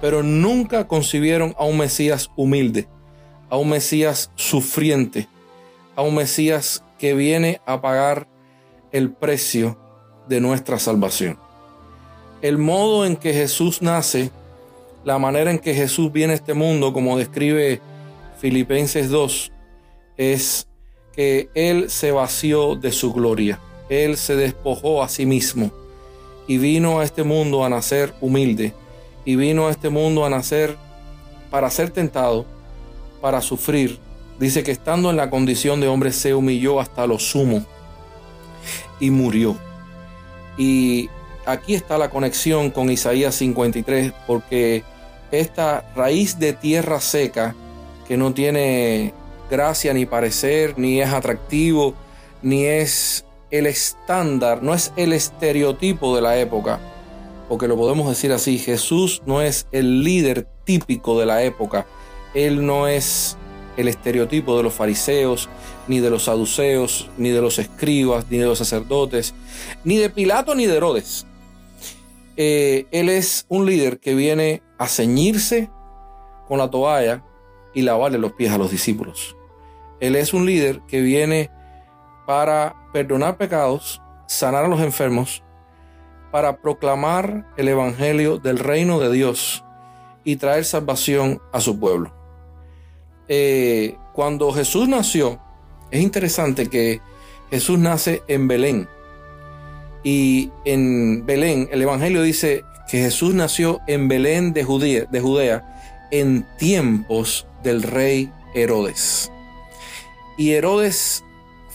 pero 0.00 0.22
nunca 0.22 0.86
concibieron 0.86 1.54
a 1.58 1.64
un 1.64 1.78
Mesías 1.78 2.30
humilde, 2.36 2.88
a 3.48 3.56
un 3.56 3.70
Mesías 3.70 4.30
sufriente, 4.34 5.28
a 5.96 6.02
un 6.02 6.16
Mesías 6.16 6.84
que 6.98 7.14
viene 7.14 7.60
a 7.64 7.80
pagar 7.80 8.28
el 8.92 9.12
precio 9.12 9.78
de 10.28 10.40
nuestra 10.40 10.78
salvación. 10.78 11.38
El 12.42 12.58
modo 12.58 13.04
en 13.06 13.16
que 13.16 13.32
Jesús 13.32 13.82
nace, 13.82 14.30
la 15.04 15.18
manera 15.18 15.50
en 15.50 15.58
que 15.58 15.74
Jesús 15.74 16.12
viene 16.12 16.32
a 16.32 16.36
este 16.36 16.54
mundo, 16.54 16.92
como 16.92 17.16
describe 17.16 17.80
Filipenses 18.38 19.10
2, 19.10 19.52
es 20.16 20.68
que 21.12 21.50
Él 21.54 21.90
se 21.90 22.12
vació 22.12 22.76
de 22.76 22.92
su 22.92 23.12
gloria. 23.12 23.60
Él 23.88 24.16
se 24.16 24.36
despojó 24.36 25.02
a 25.02 25.08
sí 25.08 25.26
mismo 25.26 25.70
y 26.46 26.58
vino 26.58 27.00
a 27.00 27.04
este 27.04 27.22
mundo 27.22 27.64
a 27.64 27.68
nacer 27.68 28.14
humilde 28.20 28.74
y 29.24 29.36
vino 29.36 29.68
a 29.68 29.70
este 29.70 29.90
mundo 29.90 30.24
a 30.24 30.30
nacer 30.30 30.76
para 31.50 31.70
ser 31.70 31.90
tentado, 31.90 32.46
para 33.20 33.40
sufrir. 33.40 33.98
Dice 34.38 34.62
que 34.62 34.70
estando 34.70 35.10
en 35.10 35.16
la 35.16 35.30
condición 35.30 35.80
de 35.80 35.88
hombre 35.88 36.12
se 36.12 36.34
humilló 36.34 36.80
hasta 36.80 37.06
lo 37.06 37.18
sumo 37.18 37.64
y 39.00 39.10
murió. 39.10 39.56
Y 40.56 41.08
aquí 41.46 41.74
está 41.74 41.98
la 41.98 42.10
conexión 42.10 42.70
con 42.70 42.90
Isaías 42.90 43.34
53 43.34 44.12
porque 44.26 44.84
esta 45.30 45.92
raíz 45.94 46.38
de 46.38 46.52
tierra 46.52 47.00
seca 47.00 47.54
que 48.06 48.16
no 48.16 48.32
tiene 48.32 49.12
gracia 49.50 49.92
ni 49.92 50.06
parecer, 50.06 50.78
ni 50.78 51.00
es 51.00 51.10
atractivo, 51.10 51.94
ni 52.42 52.64
es 52.64 53.24
el 53.50 53.66
estándar, 53.66 54.62
no 54.62 54.74
es 54.74 54.92
el 54.96 55.12
estereotipo 55.12 56.14
de 56.14 56.22
la 56.22 56.38
época, 56.38 56.80
porque 57.48 57.68
lo 57.68 57.76
podemos 57.76 58.08
decir 58.08 58.32
así, 58.32 58.58
Jesús 58.58 59.22
no 59.26 59.40
es 59.40 59.66
el 59.72 60.04
líder 60.04 60.46
típico 60.64 61.18
de 61.18 61.26
la 61.26 61.42
época, 61.42 61.86
Él 62.34 62.64
no 62.66 62.86
es 62.86 63.36
el 63.78 63.88
estereotipo 63.88 64.56
de 64.56 64.64
los 64.64 64.74
fariseos, 64.74 65.48
ni 65.86 66.00
de 66.00 66.10
los 66.10 66.24
saduceos, 66.24 67.08
ni 67.16 67.30
de 67.30 67.40
los 67.40 67.58
escribas, 67.58 68.26
ni 68.28 68.38
de 68.38 68.46
los 68.46 68.58
sacerdotes, 68.58 69.34
ni 69.84 69.96
de 69.96 70.10
Pilato, 70.10 70.54
ni 70.54 70.66
de 70.66 70.76
Herodes. 70.76 71.26
Eh, 72.36 72.86
él 72.90 73.08
es 73.08 73.46
un 73.48 73.66
líder 73.66 73.98
que 73.98 74.14
viene 74.14 74.62
a 74.78 74.86
ceñirse 74.86 75.70
con 76.46 76.58
la 76.58 76.70
toalla 76.70 77.24
y 77.74 77.82
lavarle 77.82 78.18
los 78.18 78.32
pies 78.32 78.52
a 78.52 78.58
los 78.58 78.70
discípulos. 78.70 79.36
Él 80.00 80.16
es 80.16 80.34
un 80.34 80.46
líder 80.46 80.80
que 80.86 81.00
viene 81.00 81.50
para 82.28 82.76
perdonar 82.92 83.38
pecados, 83.38 84.02
sanar 84.26 84.66
a 84.66 84.68
los 84.68 84.82
enfermos, 84.82 85.42
para 86.30 86.60
proclamar 86.60 87.46
el 87.56 87.68
Evangelio 87.68 88.36
del 88.36 88.58
reino 88.58 89.00
de 89.00 89.10
Dios 89.10 89.64
y 90.24 90.36
traer 90.36 90.66
salvación 90.66 91.40
a 91.54 91.60
su 91.62 91.80
pueblo. 91.80 92.12
Eh, 93.28 93.96
cuando 94.12 94.52
Jesús 94.52 94.86
nació, 94.88 95.40
es 95.90 96.02
interesante 96.02 96.68
que 96.68 97.00
Jesús 97.50 97.78
nace 97.78 98.22
en 98.28 98.46
Belén. 98.46 98.86
Y 100.04 100.52
en 100.66 101.24
Belén, 101.24 101.70
el 101.72 101.80
Evangelio 101.80 102.20
dice 102.20 102.62
que 102.90 102.98
Jesús 102.98 103.32
nació 103.32 103.80
en 103.86 104.06
Belén 104.06 104.52
de 104.52 104.64
Judea, 104.64 105.06
de 105.06 105.20
Judea 105.22 106.08
en 106.10 106.46
tiempos 106.58 107.46
del 107.62 107.82
rey 107.82 108.30
Herodes. 108.54 109.32
Y 110.36 110.50
Herodes 110.52 111.24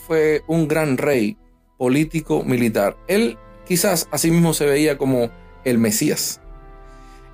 fue 0.07 0.43
un 0.47 0.67
gran 0.67 0.97
rey 0.97 1.37
político 1.77 2.43
militar. 2.43 2.97
Él 3.07 3.37
quizás 3.65 4.07
a 4.11 4.17
sí 4.17 4.31
mismo 4.31 4.53
se 4.53 4.65
veía 4.65 4.97
como 4.97 5.29
el 5.63 5.77
Mesías. 5.77 6.41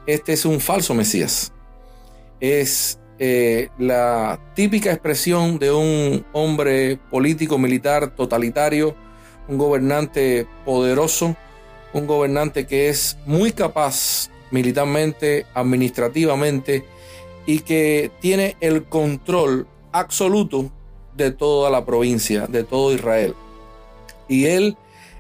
Este 0.06 0.34
es 0.34 0.46
un 0.46 0.60
falso 0.60 0.94
Mesías. 0.94 1.52
Es 2.40 3.00
eh, 3.20 3.70
la 3.78 4.40
típica 4.56 4.92
expresión 4.92 5.60
de 5.60 5.72
un 5.72 6.26
hombre 6.32 6.98
político 7.12 7.58
militar 7.58 8.16
totalitario, 8.16 8.96
un 9.48 9.58
gobernante 9.58 10.48
poderoso, 10.66 11.36
un 11.94 12.08
gobernante 12.08 12.66
que 12.66 12.90
es 12.90 13.18
muy 13.26 13.52
capaz 13.52 14.30
militarmente, 14.52 15.46
administrativamente 15.54 16.86
y 17.46 17.60
que 17.60 18.12
tiene 18.20 18.56
el 18.62 18.86
control 18.86 19.68
absoluto 19.92 20.72
de 21.24 21.32
toda 21.32 21.70
la 21.70 21.86
provincia, 21.86 22.48
de 22.48 22.64
todo 22.64 22.94
Israel. 22.94 23.36
Y 24.28 24.46
él, 24.46 24.78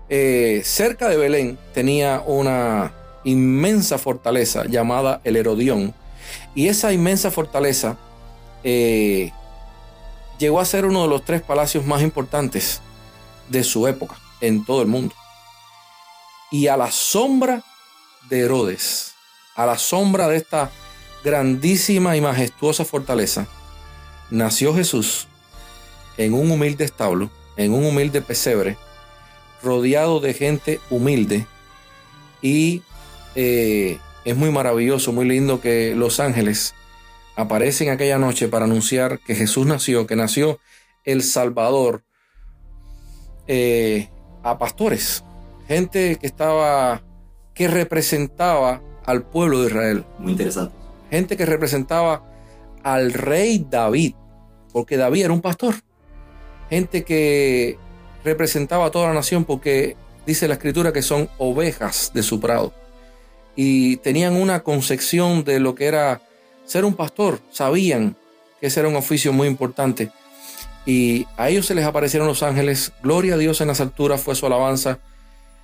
eh, 0.09 0.61
cerca 0.63 1.09
de 1.09 1.17
Belén, 1.17 1.59
tenía 1.73 2.23
una 2.25 2.93
inmensa 3.23 3.97
fortaleza 3.97 4.65
llamada 4.65 5.19
el 5.23 5.35
Herodión. 5.35 5.93
Y 6.55 6.67
esa 6.67 6.93
inmensa 6.93 7.31
fortaleza 7.31 7.97
eh, 8.63 9.31
llegó 10.37 10.59
a 10.59 10.65
ser 10.65 10.85
uno 10.85 11.03
de 11.03 11.09
los 11.09 11.25
tres 11.25 11.41
palacios 11.41 11.85
más 11.85 12.01
importantes 12.01 12.81
de 13.49 13.63
su 13.63 13.87
época 13.87 14.15
en 14.41 14.63
todo 14.63 14.81
el 14.81 14.87
mundo. 14.87 15.13
Y 16.51 16.67
a 16.67 16.77
la 16.77 16.91
sombra 16.91 17.63
de 18.29 18.41
Herodes, 18.41 19.13
a 19.55 19.65
la 19.65 19.77
sombra 19.77 20.27
de 20.27 20.37
esta 20.37 20.71
grandísima 21.23 22.15
y 22.15 22.21
majestuosa 22.21 22.85
fortaleza, 22.85 23.47
nació 24.29 24.73
Jesús 24.73 25.27
en 26.19 26.33
un 26.33 26.51
humilde 26.51 26.83
establo, 26.83 27.31
en 27.55 27.73
un 27.73 27.85
humilde 27.85 28.21
pesebre, 28.21 28.77
rodeado 29.63 30.19
de 30.19 30.33
gente 30.33 30.79
humilde. 30.89 31.47
Y 32.41 32.83
eh, 33.35 33.97
es 34.25 34.35
muy 34.35 34.51
maravilloso, 34.51 35.13
muy 35.13 35.25
lindo 35.25 35.61
que 35.61 35.95
los 35.95 36.19
ángeles 36.19 36.75
aparecen 37.37 37.89
aquella 37.89 38.17
noche 38.17 38.49
para 38.49 38.65
anunciar 38.65 39.19
que 39.19 39.33
Jesús 39.33 39.65
nació, 39.65 40.07
que 40.07 40.17
nació 40.17 40.59
el 41.05 41.23
Salvador 41.23 42.03
eh, 43.47 44.09
a 44.43 44.57
pastores, 44.57 45.23
gente 45.69 46.17
que 46.17 46.27
estaba, 46.27 47.01
que 47.53 47.69
representaba 47.69 48.81
al 49.05 49.23
pueblo 49.23 49.61
de 49.61 49.67
Israel. 49.67 50.05
Muy 50.19 50.33
interesante. 50.33 50.75
Gente 51.09 51.37
que 51.37 51.45
representaba 51.45 52.29
al 52.83 53.13
rey 53.13 53.65
David, 53.69 54.15
porque 54.73 54.97
David 54.97 55.23
era 55.23 55.33
un 55.33 55.41
pastor. 55.41 55.75
Gente 56.69 57.03
que 57.03 57.77
representaba 58.23 58.85
a 58.85 58.91
toda 58.91 59.07
la 59.07 59.13
nación 59.13 59.45
porque 59.45 59.95
dice 60.25 60.47
la 60.47 60.55
escritura 60.55 60.93
que 60.93 61.01
son 61.01 61.29
ovejas 61.37 62.11
de 62.13 62.23
su 62.23 62.39
prado. 62.39 62.73
Y 63.55 63.97
tenían 63.97 64.35
una 64.35 64.61
concepción 64.61 65.43
de 65.43 65.59
lo 65.59 65.75
que 65.75 65.85
era 65.85 66.21
ser 66.65 66.85
un 66.85 66.93
pastor. 66.93 67.39
Sabían 67.51 68.15
que 68.61 68.67
ese 68.67 68.79
era 68.79 68.89
un 68.89 68.95
oficio 68.95 69.33
muy 69.33 69.47
importante. 69.47 70.11
Y 70.85 71.27
a 71.37 71.49
ellos 71.49 71.65
se 71.65 71.75
les 71.75 71.85
aparecieron 71.85 72.27
los 72.27 72.43
ángeles. 72.43 72.93
Gloria 73.03 73.35
a 73.35 73.37
Dios 73.37 73.61
en 73.61 73.67
las 73.67 73.81
alturas 73.81 74.21
fue 74.21 74.35
su 74.35 74.45
alabanza 74.45 74.99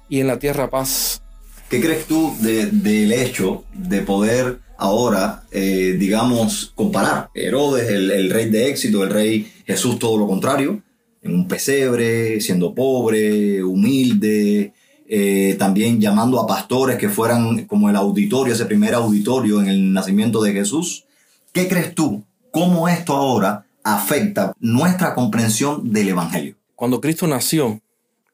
y 0.09 0.19
en 0.19 0.27
la 0.27 0.39
tierra 0.39 0.69
paz. 0.69 1.21
¿Qué 1.69 1.81
crees 1.81 2.05
tú 2.05 2.35
del 2.39 3.11
hecho 3.11 3.63
de 3.73 4.01
poder 4.01 4.59
ahora, 4.77 5.43
eh, 5.51 5.95
digamos, 5.97 6.71
comparar 6.75 7.29
Herodes, 7.33 7.89
el, 7.89 8.29
rey 8.29 8.49
de 8.49 8.69
éxito, 8.69 9.03
el 9.03 9.09
rey 9.09 9.51
Jesús, 9.65 9.97
todo 9.97 10.17
lo 10.17 10.27
contrario, 10.27 10.81
en 11.25 11.33
un 11.33 11.47
pesebre, 11.47 12.39
siendo 12.39 12.73
pobre, 12.75 13.63
humilde, 13.63 14.73
eh, 15.07 15.55
también 15.57 15.99
llamando 15.99 16.39
a 16.39 16.45
pastores 16.45 16.97
que 16.97 17.09
fueran 17.09 17.65
como 17.65 17.89
el 17.89 17.95
auditorio, 17.95 18.53
ese 18.53 18.65
primer 18.65 18.93
auditorio 18.93 19.59
en 19.59 19.67
el 19.67 19.91
nacimiento 19.91 20.41
de 20.41 20.53
Jesús? 20.53 21.05
¿Qué 21.51 21.67
crees 21.67 21.95
tú? 21.95 22.23
¿Cómo 22.51 22.87
esto 22.87 23.13
ahora 23.13 23.65
afecta 23.83 24.53
nuestra 24.59 25.15
comprensión 25.15 25.91
del 25.91 26.09
Evangelio? 26.09 26.55
Cuando 26.75 27.01
Cristo 27.01 27.25
nació, 27.25 27.81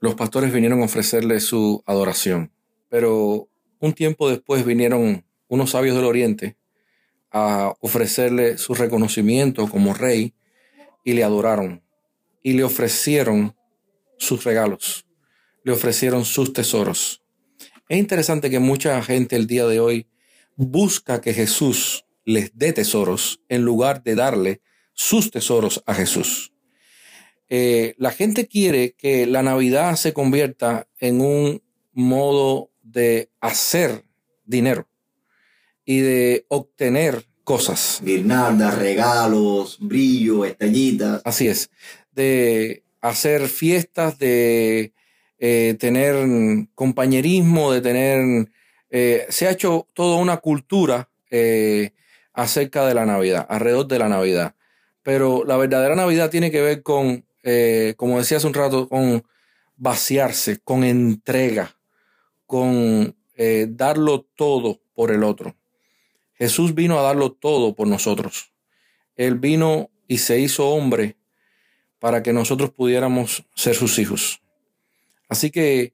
los 0.01 0.15
pastores 0.15 0.51
vinieron 0.51 0.81
a 0.81 0.85
ofrecerle 0.85 1.39
su 1.39 1.81
adoración, 1.85 2.51
pero 2.89 3.47
un 3.79 3.93
tiempo 3.93 4.29
después 4.29 4.65
vinieron 4.65 5.23
unos 5.47 5.71
sabios 5.71 5.95
del 5.95 6.05
Oriente 6.05 6.57
a 7.31 7.73
ofrecerle 7.79 8.57
su 8.57 8.73
reconocimiento 8.73 9.69
como 9.69 9.93
rey 9.93 10.33
y 11.05 11.13
le 11.13 11.23
adoraron 11.23 11.80
y 12.43 12.53
le 12.53 12.63
ofrecieron 12.63 13.55
sus 14.17 14.43
regalos, 14.43 15.05
le 15.63 15.71
ofrecieron 15.73 16.25
sus 16.25 16.53
tesoros. 16.53 17.23
Es 17.89 17.97
interesante 17.97 18.49
que 18.49 18.59
mucha 18.59 19.01
gente 19.03 19.35
el 19.35 19.47
día 19.47 19.65
de 19.65 19.79
hoy 19.79 20.07
busca 20.55 21.21
que 21.21 21.33
Jesús 21.33 22.05
les 22.25 22.57
dé 22.57 22.73
tesoros 22.73 23.41
en 23.49 23.63
lugar 23.63 24.03
de 24.03 24.15
darle 24.15 24.61
sus 24.93 25.31
tesoros 25.31 25.83
a 25.85 25.93
Jesús. 25.93 26.53
Eh, 27.49 27.95
la 27.97 28.11
gente 28.11 28.47
quiere 28.47 28.93
que 28.93 29.25
la 29.25 29.43
Navidad 29.43 29.95
se 29.97 30.13
convierta 30.13 30.87
en 30.99 31.19
un 31.19 31.61
modo 31.91 32.71
de 32.81 33.29
hacer 33.41 34.05
dinero 34.45 34.87
y 35.83 35.99
de 35.99 36.45
obtener 36.47 37.27
cosas. 37.43 38.01
Guirnaldas, 38.03 38.77
regalos, 38.77 39.77
brillo, 39.81 40.45
estrellitas. 40.45 41.21
Así 41.25 41.47
es. 41.47 41.69
De 42.11 42.83
hacer 43.01 43.47
fiestas, 43.47 44.19
de 44.19 44.93
eh, 45.39 45.75
tener 45.79 46.15
compañerismo, 46.75 47.71
de 47.71 47.81
tener... 47.81 48.49
Eh, 48.89 49.25
se 49.29 49.47
ha 49.47 49.51
hecho 49.51 49.87
toda 49.93 50.17
una 50.17 50.37
cultura 50.37 51.09
acerca 52.33 52.85
de 52.85 52.93
la 52.93 53.05
Navidad, 53.05 53.47
alrededor 53.49 53.87
de 53.87 53.99
la 53.99 54.09
Navidad. 54.09 54.55
Pero 55.01 55.45
la 55.45 55.55
verdadera 55.55 55.95
Navidad 55.95 56.29
tiene 56.29 56.51
que 56.51 56.61
ver 56.61 56.83
con 56.83 57.23
eh, 57.43 57.95
como 57.97 58.19
decía 58.19 58.37
hace 58.37 58.47
un 58.47 58.53
rato, 58.53 58.87
con 58.87 59.23
vaciarse, 59.75 60.59
con 60.59 60.83
entrega, 60.83 61.75
con 62.45 63.15
eh, 63.35 63.67
darlo 63.69 64.27
todo 64.35 64.81
por 64.93 65.11
el 65.11 65.23
otro. 65.23 65.55
Jesús 66.33 66.75
vino 66.75 66.99
a 66.99 67.03
darlo 67.03 67.31
todo 67.31 67.75
por 67.75 67.87
nosotros. 67.87 68.51
Él 69.15 69.35
vino 69.35 69.89
y 70.07 70.19
se 70.19 70.39
hizo 70.39 70.69
hombre 70.69 71.17
para 72.01 72.23
que 72.23 72.33
nosotros 72.33 72.71
pudiéramos 72.71 73.45
ser 73.53 73.75
sus 73.75 73.99
hijos. 73.99 74.41
Así 75.29 75.51
que 75.51 75.93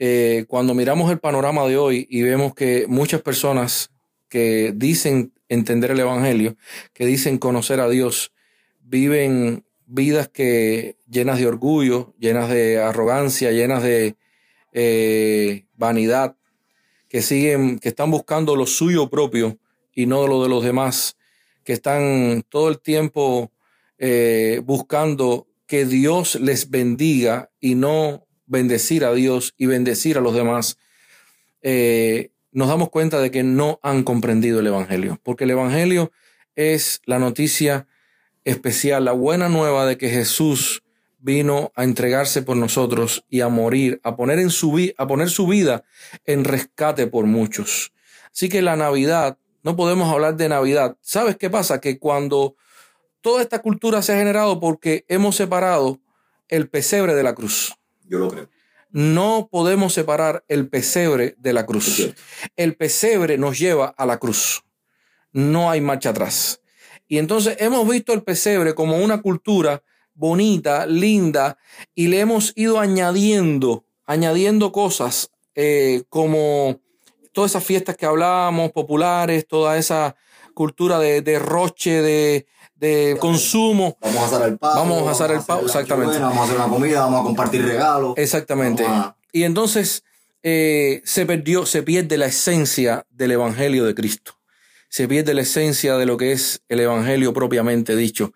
eh, 0.00 0.46
cuando 0.48 0.74
miramos 0.74 1.12
el 1.12 1.20
panorama 1.20 1.64
de 1.68 1.76
hoy 1.76 2.08
y 2.10 2.22
vemos 2.22 2.56
que 2.56 2.86
muchas 2.88 3.22
personas 3.22 3.92
que 4.28 4.72
dicen 4.74 5.32
entender 5.48 5.92
el 5.92 6.00
Evangelio, 6.00 6.56
que 6.92 7.06
dicen 7.06 7.38
conocer 7.38 7.78
a 7.78 7.88
Dios, 7.88 8.32
viven 8.82 9.64
vidas 9.86 10.26
que 10.28 10.96
llenas 11.08 11.38
de 11.38 11.46
orgullo, 11.46 12.14
llenas 12.18 12.50
de 12.50 12.80
arrogancia, 12.80 13.52
llenas 13.52 13.84
de 13.84 14.16
eh, 14.72 15.66
vanidad, 15.76 16.34
que 17.08 17.22
siguen, 17.22 17.78
que 17.78 17.90
están 17.90 18.10
buscando 18.10 18.56
lo 18.56 18.66
suyo 18.66 19.08
propio 19.08 19.56
y 19.94 20.06
no 20.06 20.26
lo 20.26 20.42
de 20.42 20.48
los 20.48 20.64
demás, 20.64 21.16
que 21.62 21.74
están 21.74 22.42
todo 22.48 22.68
el 22.68 22.80
tiempo 22.80 23.52
eh, 24.06 24.60
buscando 24.62 25.48
que 25.66 25.86
Dios 25.86 26.34
les 26.34 26.68
bendiga 26.68 27.50
y 27.58 27.74
no 27.74 28.26
bendecir 28.44 29.02
a 29.02 29.14
Dios 29.14 29.54
y 29.56 29.64
bendecir 29.64 30.18
a 30.18 30.20
los 30.20 30.34
demás, 30.34 30.76
eh, 31.62 32.30
nos 32.52 32.68
damos 32.68 32.90
cuenta 32.90 33.18
de 33.22 33.30
que 33.30 33.42
no 33.42 33.80
han 33.82 34.02
comprendido 34.02 34.60
el 34.60 34.66
Evangelio, 34.66 35.18
porque 35.22 35.44
el 35.44 35.52
Evangelio 35.52 36.12
es 36.54 37.00
la 37.06 37.18
noticia 37.18 37.86
especial, 38.44 39.06
la 39.06 39.12
buena 39.12 39.48
nueva 39.48 39.86
de 39.86 39.96
que 39.96 40.10
Jesús 40.10 40.82
vino 41.18 41.72
a 41.74 41.84
entregarse 41.84 42.42
por 42.42 42.58
nosotros 42.58 43.24
y 43.30 43.40
a 43.40 43.48
morir, 43.48 44.02
a 44.04 44.16
poner, 44.16 44.38
en 44.38 44.50
su, 44.50 44.92
a 44.98 45.06
poner 45.06 45.30
su 45.30 45.46
vida 45.46 45.82
en 46.26 46.44
rescate 46.44 47.06
por 47.06 47.24
muchos. 47.24 47.94
Así 48.30 48.50
que 48.50 48.60
la 48.60 48.76
Navidad, 48.76 49.38
no 49.62 49.76
podemos 49.76 50.12
hablar 50.12 50.36
de 50.36 50.50
Navidad. 50.50 50.98
¿Sabes 51.00 51.38
qué 51.38 51.48
pasa? 51.48 51.80
Que 51.80 51.98
cuando 51.98 52.56
toda 53.24 53.40
esta 53.40 53.62
cultura 53.62 54.02
se 54.02 54.12
ha 54.12 54.18
generado 54.18 54.60
porque 54.60 55.06
hemos 55.08 55.34
separado 55.36 55.98
el 56.48 56.68
pesebre 56.68 57.14
de 57.14 57.22
la 57.22 57.34
cruz. 57.34 57.74
Yo 58.06 58.18
lo 58.18 58.28
creo. 58.28 58.50
No 58.90 59.48
podemos 59.50 59.94
separar 59.94 60.44
el 60.46 60.68
pesebre 60.68 61.34
de 61.38 61.54
la 61.54 61.64
cruz. 61.64 62.12
El 62.54 62.76
pesebre 62.76 63.38
nos 63.38 63.58
lleva 63.58 63.86
a 63.86 64.04
la 64.04 64.18
cruz. 64.18 64.62
No 65.32 65.70
hay 65.70 65.80
marcha 65.80 66.10
atrás. 66.10 66.60
Y 67.08 67.16
entonces 67.16 67.56
hemos 67.60 67.88
visto 67.88 68.12
el 68.12 68.22
pesebre 68.22 68.74
como 68.74 68.98
una 68.98 69.22
cultura 69.22 69.82
bonita, 70.12 70.84
linda, 70.84 71.56
y 71.94 72.08
le 72.08 72.20
hemos 72.20 72.52
ido 72.56 72.78
añadiendo, 72.78 73.86
añadiendo 74.04 74.70
cosas 74.70 75.30
eh, 75.54 76.02
como 76.10 76.78
todas 77.32 77.52
esas 77.52 77.64
fiestas 77.64 77.96
que 77.96 78.04
hablábamos, 78.04 78.70
populares, 78.72 79.48
toda 79.48 79.78
esa 79.78 80.14
cultura 80.52 80.98
de 80.98 81.22
derroche, 81.22 82.02
de, 82.02 82.46
de 82.74 83.16
consumo. 83.20 83.96
Vamos 84.00 84.22
a 84.22 84.26
hacer 84.36 84.48
el 84.48 84.58
pavo. 84.58 84.74
Vamos 84.80 85.08
a 85.08 85.10
hacer 85.12 85.30
el 85.36 85.42
pavo, 85.42 85.62
exactamente. 85.66 86.18
Vamos 86.18 86.38
a 86.38 86.44
hacer 86.44 86.56
una 86.56 86.68
comida, 86.68 87.00
vamos 87.00 87.20
a 87.20 87.24
compartir 87.24 87.64
regalos. 87.64 88.14
Exactamente. 88.16 88.84
A- 88.86 89.16
Y 89.32 89.44
entonces 89.44 90.04
eh, 90.42 91.00
se 91.04 91.24
perdió, 91.26 91.66
se 91.66 91.82
pierde 91.82 92.18
la 92.18 92.26
esencia 92.26 93.06
del 93.10 93.32
Evangelio 93.32 93.84
de 93.84 93.94
Cristo. 93.94 94.32
Se 94.88 95.08
pierde 95.08 95.34
la 95.34 95.42
esencia 95.42 95.96
de 95.96 96.06
lo 96.06 96.16
que 96.16 96.32
es 96.32 96.62
el 96.68 96.80
Evangelio 96.80 97.32
propiamente 97.32 97.96
dicho, 97.96 98.32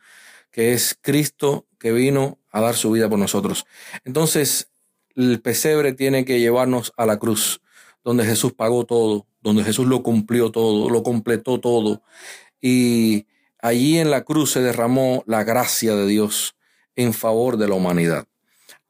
que 0.50 0.72
es 0.72 0.96
Cristo 1.00 1.66
que 1.78 1.92
vino 1.92 2.38
a 2.50 2.60
dar 2.60 2.74
su 2.74 2.90
vida 2.90 3.08
por 3.08 3.18
nosotros. 3.18 3.66
Entonces, 4.04 4.70
el 5.14 5.40
pesebre 5.40 5.92
tiene 5.92 6.24
que 6.24 6.40
llevarnos 6.40 6.92
a 6.96 7.06
la 7.06 7.18
cruz, 7.18 7.60
donde 8.02 8.24
Jesús 8.24 8.54
pagó 8.54 8.84
todo, 8.86 9.26
donde 9.42 9.62
Jesús 9.62 9.86
lo 9.86 10.02
cumplió 10.02 10.50
todo, 10.50 10.90
lo 10.90 11.02
completó 11.04 11.60
todo. 11.60 12.02
Y 12.60 13.26
allí 13.60 13.98
en 13.98 14.10
la 14.10 14.24
cruz 14.24 14.52
se 14.52 14.60
derramó 14.60 15.24
la 15.26 15.44
gracia 15.44 15.94
de 15.94 16.06
Dios 16.06 16.56
en 16.96 17.12
favor 17.12 17.56
de 17.56 17.68
la 17.68 17.74
humanidad. 17.74 18.26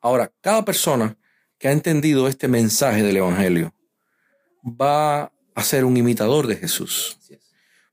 Ahora, 0.01 0.33
cada 0.41 0.65
persona 0.65 1.17
que 1.59 1.69
ha 1.69 1.73
entendido 1.73 2.29
este 2.29 2.49
mensaje 2.49 3.03
del 3.03 3.17
Evangelio 3.17 3.75
va 4.65 5.33
a 5.55 5.63
ser 5.63 5.85
un 5.85 5.97
imitador 5.97 6.47
de 6.47 6.57
Jesús. 6.57 7.19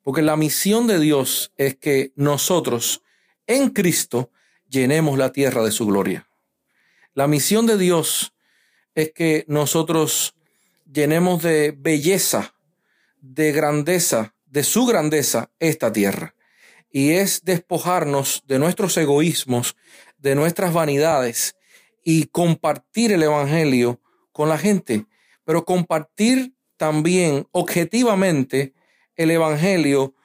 Porque 0.03 0.21
la 0.21 0.35
misión 0.35 0.85
de 0.85 0.99
Dios 0.99 1.51
es 1.57 1.75
que 1.75 2.13
nosotros 2.15 3.01
en 3.47 3.69
Cristo 3.69 4.29
llenemos 4.69 5.17
la 5.17 5.31
tierra 5.31 5.63
de 5.63 5.71
su 5.71 5.87
gloria. 5.87 6.29
La 7.15 7.27
misión 7.27 7.65
de 7.65 7.77
Dios 7.77 8.33
es 8.93 9.11
que 9.13 9.45
nosotros 9.47 10.35
llenemos 10.91 11.41
de 11.41 11.75
belleza, 11.75 12.53
de 13.19 13.51
grandeza, 13.51 14.35
de 14.45 14.63
su 14.63 14.85
grandeza 14.85 15.49
esta 15.59 15.91
tierra. 15.91 16.34
Y 16.95 17.11
es 17.11 17.43
despojarnos 17.43 18.41
de 18.47 18.57
nuestros 18.57 18.95
egoísmos, 18.95 19.75
de 20.17 20.33
nuestras 20.33 20.73
vanidades 20.73 21.57
y 22.05 22.27
compartir 22.27 23.11
el 23.11 23.21
Evangelio 23.21 23.99
con 24.31 24.47
la 24.47 24.57
gente, 24.57 25.05
pero 25.43 25.65
compartir 25.65 26.53
también 26.77 27.49
objetivamente 27.51 28.73
el 29.17 29.31
Evangelio 29.31 30.15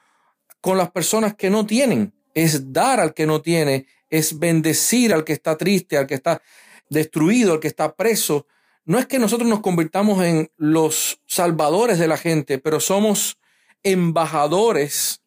con 0.61 0.77
las 0.77 0.89
personas 0.91 1.35
que 1.35 1.49
no 1.49 1.65
tienen. 1.65 2.13
Es 2.33 2.71
dar 2.71 3.01
al 3.01 3.13
que 3.13 3.25
no 3.25 3.41
tiene, 3.41 3.85
es 4.09 4.39
bendecir 4.39 5.13
al 5.13 5.25
que 5.25 5.33
está 5.33 5.57
triste, 5.57 5.97
al 5.97 6.07
que 6.07 6.15
está 6.15 6.41
destruido, 6.89 7.51
al 7.51 7.59
que 7.59 7.67
está 7.67 7.97
preso. 7.97 8.47
No 8.85 8.97
es 8.97 9.07
que 9.07 9.19
nosotros 9.19 9.49
nos 9.49 9.59
convirtamos 9.59 10.23
en 10.23 10.49
los 10.55 11.19
salvadores 11.25 11.99
de 11.99 12.07
la 12.07 12.15
gente, 12.15 12.59
pero 12.59 12.79
somos 12.79 13.37
embajadores, 13.83 15.20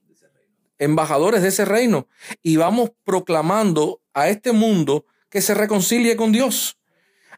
embajadores 0.84 1.42
de 1.42 1.48
ese 1.48 1.64
reino 1.64 2.08
y 2.42 2.56
vamos 2.56 2.92
proclamando 3.04 4.00
a 4.12 4.28
este 4.28 4.52
mundo 4.52 5.06
que 5.28 5.40
se 5.40 5.54
reconcilie 5.54 6.16
con 6.16 6.32
Dios. 6.32 6.78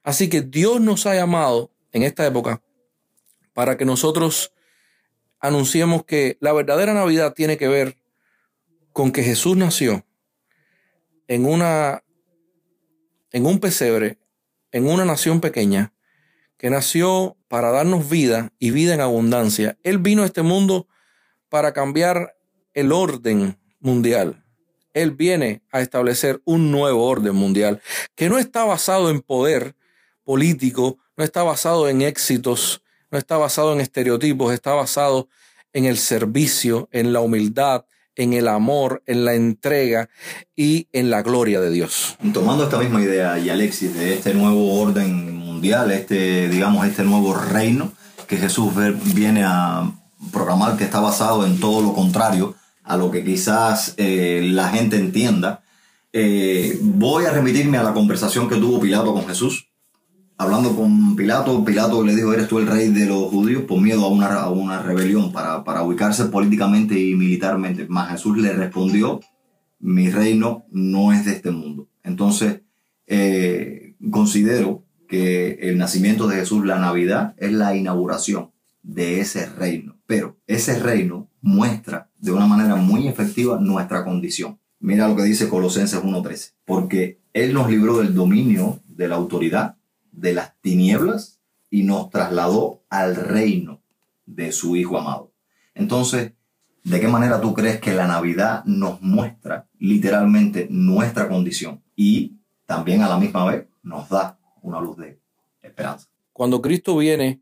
Así 0.03 0.29
que 0.29 0.43
Dios 0.43 0.81
nos 0.81 1.07
ha 1.07 1.15
llamado 1.15 1.73
en 1.93 2.03
esta 2.03 2.27
época 2.27 2.63
para 3.55 3.77
que 3.77 3.85
nosotros 3.85 4.53
anunciemos 5.41 6.05
que 6.05 6.37
la 6.41 6.53
verdadera 6.53 6.93
Navidad 6.93 7.33
tiene 7.35 7.57
que 7.57 7.69
ver 7.69 7.97
con 8.93 9.13
que 9.13 9.23
Jesús 9.23 9.57
nació 9.57 10.05
en 11.29 11.47
una 11.47 12.03
en 13.33 13.45
un 13.45 13.59
pesebre, 13.59 14.19
en 14.73 14.89
una 14.89 15.05
nación 15.05 15.41
pequeña, 15.41 15.93
que 16.57 16.71
nació 16.71 17.37
para 17.49 17.71
darnos 17.71 18.09
vida 18.09 18.53
y 18.59 18.71
vida 18.71 18.95
en 18.95 19.01
abundancia. 19.01 19.77
Él 19.83 19.99
vino 19.99 20.23
a 20.23 20.27
este 20.27 20.43
mundo 20.43 20.89
para 21.49 21.73
cambiar 21.73 22.36
el 22.77 22.93
orden 22.93 23.59
mundial. 23.81 24.45
Él 24.93 25.11
viene 25.11 25.63
a 25.73 25.81
establecer 25.81 26.41
un 26.45 26.71
nuevo 26.71 27.07
orden 27.07 27.35
mundial 27.35 27.81
que 28.15 28.29
no 28.29 28.39
está 28.39 28.65
basado 28.65 29.11
en 29.11 29.21
poder 29.21 29.75
político, 30.25 30.99
no 31.17 31.25
está 31.25 31.43
basado 31.43 31.89
en 31.89 32.03
éxitos, 32.03 32.83
no 33.11 33.19
está 33.19 33.39
basado 33.39 33.73
en 33.73 33.81
estereotipos, 33.81 34.53
está 34.53 34.75
basado 34.75 35.29
en 35.73 35.87
el 35.87 35.97
servicio, 35.97 36.89
en 36.93 37.13
la 37.13 37.21
humildad, 37.21 37.87
en 38.15 38.35
el 38.35 38.47
amor, 38.47 39.03
en 39.07 39.25
la 39.25 39.35
entrega 39.35 40.11
y 40.55 40.89
en 40.93 41.11
la 41.11 41.23
gloria 41.23 41.61
de 41.61 41.71
Dios. 41.71 42.17
Tomando 42.33 42.65
esta 42.65 42.79
misma 42.79 43.01
idea, 43.03 43.39
y 43.39 43.49
Alexis, 43.49 43.95
de 43.95 44.15
este 44.15 44.35
nuevo 44.35 44.81
orden 44.81 45.35
mundial, 45.35 45.93
este, 45.93 46.49
digamos, 46.49 46.87
este 46.87 47.05
nuevo 47.05 47.35
reino 47.35 47.93
que 48.27 48.37
Jesús 48.37 48.73
viene 49.15 49.45
a 49.45 49.91
proclamar 50.33 50.77
que 50.77 50.85
está 50.85 51.01
basado 51.01 51.47
en 51.47 51.59
todo 51.59 51.81
lo 51.81 51.95
contrario 51.95 52.55
a 52.87 52.97
lo 52.97 53.11
que 53.11 53.25
quizás 53.25 53.95
eh, 53.97 54.49
la 54.53 54.69
gente 54.69 54.97
entienda, 54.97 55.63
eh, 56.13 56.79
voy 56.81 57.25
a 57.25 57.33
remitirme 57.33 57.79
a 57.79 57.83
la 57.83 57.93
conversación 57.93 58.49
que 58.49 58.57
tuvo 58.57 58.81
Pilato 58.81 59.13
con 59.13 59.27
Jesús. 59.27 59.69
Hablando 60.39 60.77
con 60.77 61.17
Pilato, 61.17 61.65
Pilato 61.65 62.05
le 62.05 62.15
dijo, 62.15 62.33
¿eres 62.33 62.47
tú 62.47 62.59
el 62.59 62.67
rey 62.67 62.91
de 62.91 63.07
los 63.07 63.29
judíos? 63.31 63.65
Por 63.65 63.81
miedo 63.81 64.05
a 64.05 64.09
una, 64.09 64.27
a 64.35 64.51
una 64.51 64.83
rebelión 64.83 65.33
para, 65.33 65.65
para 65.65 65.83
ubicarse 65.83 66.27
políticamente 66.27 66.99
y 66.99 67.15
militarmente. 67.15 67.87
Mas 67.89 68.11
Jesús 68.11 68.39
le 68.39 68.53
respondió, 68.53 69.21
mi 69.81 70.11
reino 70.11 70.65
no 70.71 71.13
es 71.13 71.25
de 71.25 71.33
este 71.33 71.51
mundo. 71.51 71.89
Entonces, 72.05 72.61
eh, 73.07 73.97
considero 74.11 74.85
que 75.09 75.59
el 75.63 75.79
nacimiento 75.79 76.29
de 76.29 76.37
Jesús, 76.37 76.65
la 76.65 76.79
Navidad, 76.79 77.35
es 77.39 77.53
la 77.53 77.75
inauguración 77.75 78.51
de 78.87 79.21
ese 79.21 79.47
reino. 79.47 79.97
Pero 80.07 80.39
ese 80.47 80.79
reino 80.79 81.29
muestra 81.41 82.09
de 82.19 82.31
una 82.31 82.47
manera 82.47 82.77
muy 82.77 83.09
efectiva 83.09 83.59
nuestra 83.59 84.05
condición. 84.05 84.59
Mira 84.79 85.09
lo 85.09 85.17
que 85.17 85.25
dice 85.25 85.49
Colosenses 85.49 86.03
1.13. 86.03 86.53
Porque 86.65 87.21
Él 87.33 87.53
nos 87.53 87.69
libró 87.69 87.99
del 87.99 88.15
dominio 88.15 88.81
de 88.87 89.09
la 89.09 89.17
autoridad, 89.17 89.77
de 90.13 90.33
las 90.33 90.59
tinieblas, 90.61 91.41
y 91.69 91.83
nos 91.83 92.11
trasladó 92.11 92.85
al 92.89 93.17
reino 93.17 93.83
de 94.25 94.53
su 94.53 94.77
Hijo 94.77 94.99
amado. 94.99 95.33
Entonces, 95.75 96.33
¿de 96.85 97.01
qué 97.01 97.09
manera 97.09 97.41
tú 97.41 97.55
crees 97.55 97.81
que 97.81 97.93
la 97.93 98.07
Navidad 98.07 98.65
nos 98.67 99.03
muestra 99.03 99.67
literalmente 99.79 100.69
nuestra 100.71 101.29
condición 101.29 101.83
y 101.97 102.37
también 102.67 103.03
a 103.03 103.09
la 103.09 103.19
misma 103.19 103.45
vez 103.47 103.67
nos 103.83 104.09
da 104.09 104.39
una 104.63 104.81
luz 104.81 104.97
de 104.97 105.19
esperanza? 105.61 106.07
Cuando 106.33 106.63
Cristo 106.63 106.97
viene 106.97 107.41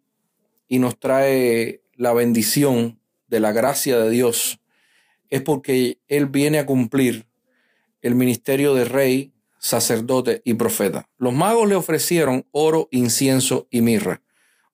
y 0.69 0.79
nos 0.79 0.99
trae 0.99 1.83
la 1.95 2.13
bendición 2.13 3.01
de 3.29 3.41
la 3.41 3.53
gracia 3.53 3.99
de 3.99 4.11
Dios, 4.11 4.61
es 5.31 5.43
porque 5.43 5.99
Él 6.09 6.27
viene 6.27 6.59
a 6.59 6.67
cumplir 6.67 7.27
el 8.03 8.15
ministerio 8.15 8.75
de 8.75 8.85
rey, 8.85 9.33
sacerdote 9.59 10.43
y 10.45 10.55
profeta. 10.55 11.09
Los 11.17 11.33
magos 11.33 11.69
le 11.69 11.75
ofrecieron 11.75 12.47
oro, 12.51 12.89
incienso 12.91 13.67
y 13.71 13.81
mirra. 13.81 14.23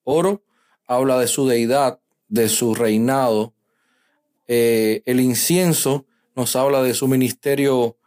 Oro 0.03 0.43
habla 0.85 1.17
de 1.19 1.27
su 1.27 1.47
deidad, 1.47 2.01
de 2.27 2.49
su 2.49 2.75
reinado. 2.75 3.53
Eh, 4.47 5.01
el 5.05 5.21
incienso 5.21 6.05
nos 6.35 6.55
habla 6.55 6.83
de 6.83 6.93
su 6.93 7.07
ministerio 7.07 7.97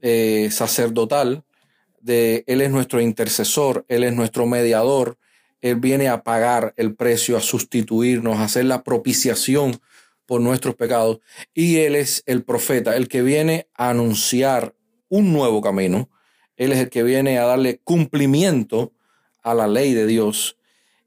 eh, 0.00 0.48
sacerdotal, 0.52 1.44
de 2.00 2.44
Él 2.46 2.60
es 2.60 2.70
nuestro 2.70 3.00
intercesor, 3.00 3.84
Él 3.88 4.04
es 4.04 4.14
nuestro 4.14 4.46
mediador, 4.46 5.18
Él 5.60 5.76
viene 5.76 6.08
a 6.08 6.22
pagar 6.22 6.74
el 6.76 6.94
precio, 6.94 7.36
a 7.36 7.40
sustituirnos, 7.40 8.38
a 8.38 8.44
hacer 8.44 8.64
la 8.64 8.84
propiciación 8.84 9.80
por 10.26 10.40
nuestros 10.40 10.74
pecados. 10.74 11.20
Y 11.54 11.78
Él 11.78 11.94
es 11.94 12.22
el 12.26 12.44
profeta, 12.44 12.96
el 12.96 13.08
que 13.08 13.22
viene 13.22 13.66
a 13.74 13.90
anunciar 13.90 14.74
un 15.08 15.32
nuevo 15.32 15.60
camino. 15.60 16.10
Él 16.56 16.72
es 16.72 16.78
el 16.78 16.90
que 16.90 17.02
viene 17.02 17.38
a 17.38 17.44
darle 17.44 17.78
cumplimiento 17.78 18.92
a 19.42 19.54
la 19.54 19.66
ley 19.66 19.94
de 19.94 20.06
Dios. 20.06 20.56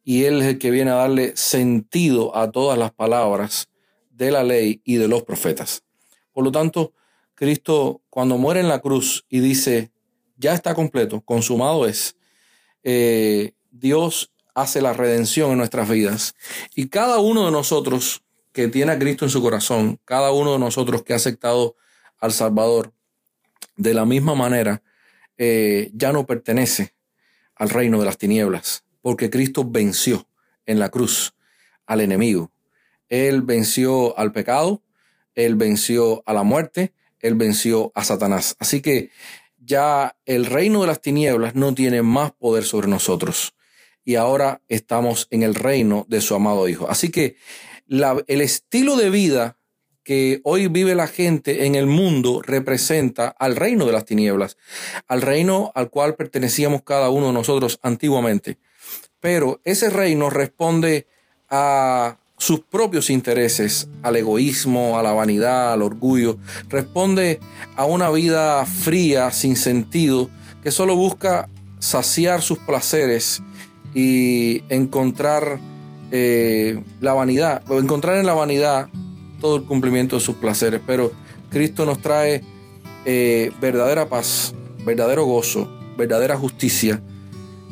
Y 0.03 0.23
Él 0.23 0.41
es 0.41 0.47
el 0.47 0.57
que 0.57 0.71
viene 0.71 0.91
a 0.91 0.95
darle 0.95 1.35
sentido 1.35 2.35
a 2.35 2.51
todas 2.51 2.77
las 2.77 2.91
palabras 2.91 3.69
de 4.09 4.31
la 4.31 4.43
ley 4.43 4.81
y 4.83 4.95
de 4.95 5.07
los 5.07 5.23
profetas. 5.23 5.83
Por 6.33 6.43
lo 6.43 6.51
tanto, 6.51 6.93
Cristo 7.35 8.01
cuando 8.09 8.37
muere 8.37 8.59
en 8.59 8.67
la 8.67 8.79
cruz 8.79 9.25
y 9.29 9.39
dice, 9.39 9.91
ya 10.37 10.53
está 10.53 10.73
completo, 10.73 11.21
consumado 11.21 11.85
es, 11.85 12.15
eh, 12.83 13.53
Dios 13.71 14.31
hace 14.53 14.81
la 14.81 14.93
redención 14.93 15.51
en 15.51 15.57
nuestras 15.57 15.89
vidas. 15.89 16.35
Y 16.75 16.89
cada 16.89 17.19
uno 17.19 17.45
de 17.45 17.51
nosotros, 17.51 18.23
que, 18.51 18.67
tiene 18.67 18.91
a 18.91 18.99
Cristo 18.99 19.25
en 19.25 19.31
su 19.31 19.41
corazón, 19.41 19.99
cada 20.05 20.31
uno 20.31 20.53
de 20.53 20.59
nosotros 20.59 21.03
que 21.03 21.13
ha 21.13 21.17
aceptado 21.17 21.75
al 22.19 22.31
Salvador, 22.31 22.93
de 23.75 23.93
la 23.93 24.05
misma 24.05 24.35
manera, 24.35 24.81
eh, 25.37 25.89
ya 25.93 26.11
no 26.11 26.25
pertenece 26.25 26.93
al 27.55 27.69
reino 27.69 27.99
de 27.99 28.05
las 28.05 28.17
tinieblas, 28.17 28.83
porque 29.01 29.29
Cristo 29.29 29.63
venció 29.65 30.27
en 30.65 30.79
la 30.79 30.89
cruz 30.89 31.33
al 31.85 32.01
enemigo. 32.01 32.51
Él 33.09 33.41
venció 33.41 34.17
al 34.17 34.31
pecado, 34.31 34.81
él 35.35 35.55
venció 35.55 36.23
a 36.25 36.33
la 36.33 36.43
muerte, 36.43 36.93
él 37.19 37.35
venció 37.35 37.91
a 37.95 38.03
Satanás. 38.03 38.55
Así 38.59 38.81
que 38.81 39.11
ya 39.63 40.15
el 40.25 40.45
reino 40.45 40.81
de 40.81 40.87
las 40.87 41.01
tinieblas 41.01 41.55
no 41.55 41.73
tiene 41.73 42.01
más 42.01 42.31
poder 42.31 42.63
sobre 42.63 42.87
nosotros. 42.87 43.53
Y 44.03 44.15
ahora 44.15 44.61
estamos 44.67 45.27
en 45.31 45.43
el 45.43 45.55
reino 45.55 46.05
de 46.09 46.21
su 46.21 46.35
amado 46.35 46.67
Hijo. 46.67 46.89
Así 46.89 47.09
que 47.09 47.35
el 47.87 48.41
estilo 48.41 48.95
de 48.95 49.09
vida 49.09 49.57
que 50.03 50.41
hoy 50.43 50.67
vive 50.67 50.95
la 50.95 51.07
gente 51.07 51.65
en 51.65 51.75
el 51.75 51.85
mundo 51.85 52.41
representa 52.41 53.27
al 53.27 53.55
reino 53.55 53.85
de 53.85 53.91
las 53.91 54.05
tinieblas, 54.05 54.57
al 55.07 55.21
reino 55.21 55.71
al 55.75 55.89
cual 55.89 56.15
pertenecíamos 56.15 56.81
cada 56.83 57.09
uno 57.09 57.27
de 57.27 57.33
nosotros 57.33 57.79
antiguamente. 57.83 58.57
Pero 59.19 59.61
ese 59.63 59.89
reino 59.89 60.29
responde 60.29 61.07
a 61.49 62.17
sus 62.37 62.61
propios 62.61 63.11
intereses, 63.11 63.87
al 64.01 64.15
egoísmo, 64.15 64.97
a 64.97 65.03
la 65.03 65.11
vanidad, 65.11 65.73
al 65.73 65.83
orgullo, 65.83 66.39
responde 66.69 67.39
a 67.75 67.85
una 67.85 68.09
vida 68.09 68.65
fría, 68.65 69.29
sin 69.31 69.55
sentido, 69.55 70.31
que 70.63 70.71
solo 70.71 70.95
busca 70.95 71.47
saciar 71.77 72.41
sus 72.41 72.57
placeres 72.57 73.43
y 73.93 74.63
encontrar 74.69 75.59
eh, 76.11 76.83
la 76.99 77.13
vanidad, 77.13 77.63
o 77.69 77.79
encontrar 77.79 78.17
en 78.17 78.25
la 78.25 78.33
vanidad 78.33 78.89
todo 79.39 79.57
el 79.57 79.63
cumplimiento 79.63 80.17
de 80.17 80.21
sus 80.21 80.35
placeres, 80.35 80.81
pero 80.85 81.11
Cristo 81.49 81.85
nos 81.85 81.99
trae 81.99 82.43
eh, 83.05 83.51
verdadera 83.59 84.07
paz, 84.07 84.53
verdadero 84.85 85.25
gozo, 85.25 85.69
verdadera 85.97 86.37
justicia, 86.37 87.01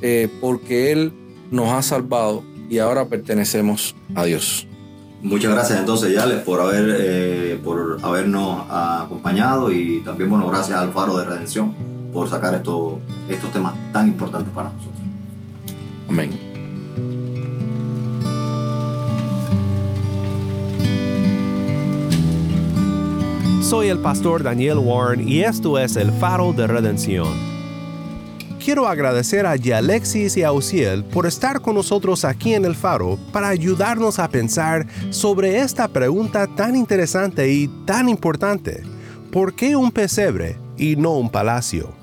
eh, 0.01 0.29
porque 0.41 0.91
Él 0.91 1.13
nos 1.51 1.69
ha 1.69 1.81
salvado 1.81 2.43
y 2.69 2.79
ahora 2.79 3.05
pertenecemos 3.07 3.95
a 4.15 4.25
Dios. 4.25 4.67
Muchas 5.21 5.51
gracias 5.51 5.79
entonces, 5.79 6.13
Yales, 6.13 6.43
por, 6.43 6.61
haber, 6.61 7.59
por 7.59 7.97
habernos 8.01 8.65
acompañado 8.69 9.69
y 9.69 9.99
también, 9.99 10.29
bueno, 10.29 10.47
gracias 10.47 10.79
al 10.79 10.93
Faro 10.93 11.17
de 11.17 11.25
Redención 11.25 11.75
por 12.13 12.29
sacar 12.29 12.55
estos 12.55 12.93
estos 13.29 13.51
temas 13.51 13.73
tan 13.91 14.07
importantes 14.07 14.51
para 14.53 14.69
nosotros. 14.69 14.98
Amén. 16.09 16.31
Soy 23.61 23.89
el 23.89 23.99
pastor 23.99 24.41
Daniel 24.41 24.79
Warren 24.79 25.27
y 25.27 25.41
esto 25.41 25.77
es 25.77 25.95
el 25.95 26.11
faro 26.13 26.53
de 26.53 26.65
redención. 26.65 27.27
Quiero 28.63 28.87
agradecer 28.87 29.45
a 29.45 29.55
Yalexis 29.55 30.35
y 30.37 30.43
a 30.43 30.51
Uciel 30.51 31.03
por 31.03 31.27
estar 31.27 31.61
con 31.61 31.75
nosotros 31.75 32.25
aquí 32.25 32.55
en 32.55 32.65
el 32.65 32.75
faro 32.75 33.19
para 33.31 33.49
ayudarnos 33.49 34.17
a 34.17 34.27
pensar 34.29 34.87
sobre 35.11 35.59
esta 35.59 35.87
pregunta 35.87 36.47
tan 36.47 36.75
interesante 36.75 37.51
y 37.53 37.67
tan 37.85 38.09
importante. 38.09 38.81
¿Por 39.31 39.53
qué 39.53 39.75
un 39.75 39.91
pesebre 39.91 40.57
y 40.75 40.95
no 40.95 41.13
un 41.13 41.29
palacio? 41.29 41.98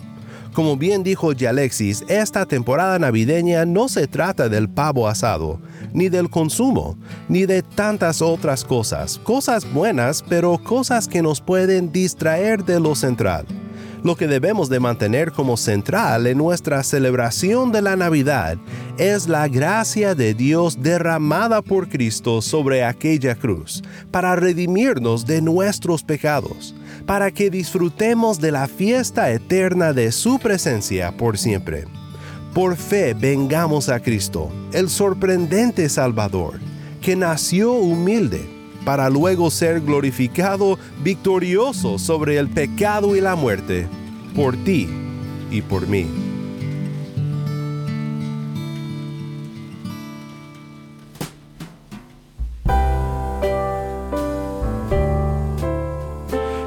Como 0.57 0.79
bien 0.79 1.03
dijo 1.03 1.35
Yalexis, 1.35 2.03
esta 2.09 2.47
temporada 2.47 2.99
navideña 2.99 3.67
no 3.67 3.91
se 3.91 4.07
trata 4.07 4.49
del 4.49 4.71
pavo 4.71 5.07
asado, 5.07 5.61
ni 5.93 6.09
del 6.09 6.31
consumo, 6.31 6.97
ni 7.29 7.45
de 7.45 7.61
tantas 7.61 8.23
otras 8.23 8.65
cosas, 8.65 9.19
cosas 9.19 9.71
buenas, 9.71 10.25
pero 10.27 10.57
cosas 10.57 11.09
que 11.09 11.21
nos 11.21 11.43
pueden 11.43 11.93
distraer 11.93 12.65
de 12.65 12.81
lo 12.81 12.95
central. 12.95 13.45
Lo 14.03 14.17
que 14.17 14.27
debemos 14.27 14.71
de 14.71 14.81
mantener 14.81 15.31
como 15.31 15.59
central 15.59 16.27
en 16.27 16.39
nuestra 16.39 16.83
celebración 16.83 17.71
de 17.71 17.83
la 17.83 17.95
Navidad 17.95 18.57
es 18.97 19.29
la 19.29 19.49
gracia 19.49 20.15
de 20.15 20.33
Dios 20.33 20.81
derramada 20.81 21.61
por 21.61 21.91
Cristo 21.91 22.41
sobre 22.41 22.83
aquella 22.83 23.35
cruz, 23.35 23.83
para 24.11 24.35
redimirnos 24.37 25.27
de 25.27 25.43
nuestros 25.43 26.03
pecados 26.03 26.75
para 27.07 27.31
que 27.31 27.51
disfrutemos 27.51 28.41
de 28.41 28.53
la 28.53 28.67
fiesta 28.67 29.31
eterna 29.31 29.93
de 29.93 30.11
su 30.13 30.39
presencia 30.39 31.17
por 31.17 31.39
siempre. 31.39 31.85
Por 32.53 32.77
fe 32.77 33.15
vengamos 33.15 33.89
a 33.89 34.01
Cristo, 34.01 34.51
el 34.73 34.91
sorprendente 34.91 35.89
Salvador, 35.89 36.59
que 37.01 37.15
nació 37.15 37.73
humilde 37.73 38.41
para 38.85 39.09
luego 39.09 39.51
ser 39.51 39.81
glorificado 39.81 40.79
victorioso 41.03 41.99
sobre 41.99 42.39
el 42.39 42.49
pecado 42.49 43.15
y 43.15 43.21
la 43.21 43.37
muerte, 43.37 43.87
por 44.35 44.57
ti 44.57 44.89
y 45.51 45.63
por 45.63 45.87
mí. 45.87 46.26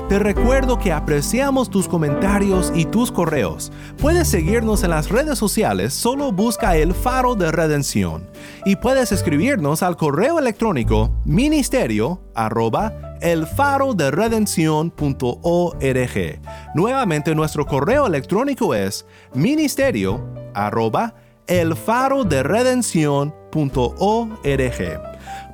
Te 0.10 0.18
recuerdo 0.18 0.80
que 0.80 0.92
apreciamos 0.92 1.70
tus 1.70 1.88
comentarios 1.88 2.74
y 2.74 2.86
tus 2.86 3.12
correos. 3.12 3.72
Puedes 4.00 4.28
seguirnos 4.28 4.84
en 4.84 4.90
las 4.90 5.10
redes 5.10 5.38
sociales, 5.38 5.94
solo 5.94 6.32
busca 6.32 6.76
el 6.78 6.96
faro 6.96 7.36
de 7.36 7.52
redención. 7.52 8.28
Y 8.66 8.78
puedes 8.78 9.12
escribirnos 9.12 9.84
al 9.84 9.98
correo 9.98 10.40
electrónico 10.40 11.12
ministerio 11.26 12.24
arroba 12.34 12.92
el 13.22 13.46
faro 13.46 13.94
de 13.94 14.10
Nuevamente 16.74 17.36
nuestro 17.36 17.68
correo 17.68 18.08
electrónico 18.08 18.74
es 18.74 19.06
ministerio 19.36 20.28
arroba 20.56 21.14
el 21.46 21.76
faro 21.76 22.24
de 22.24 22.42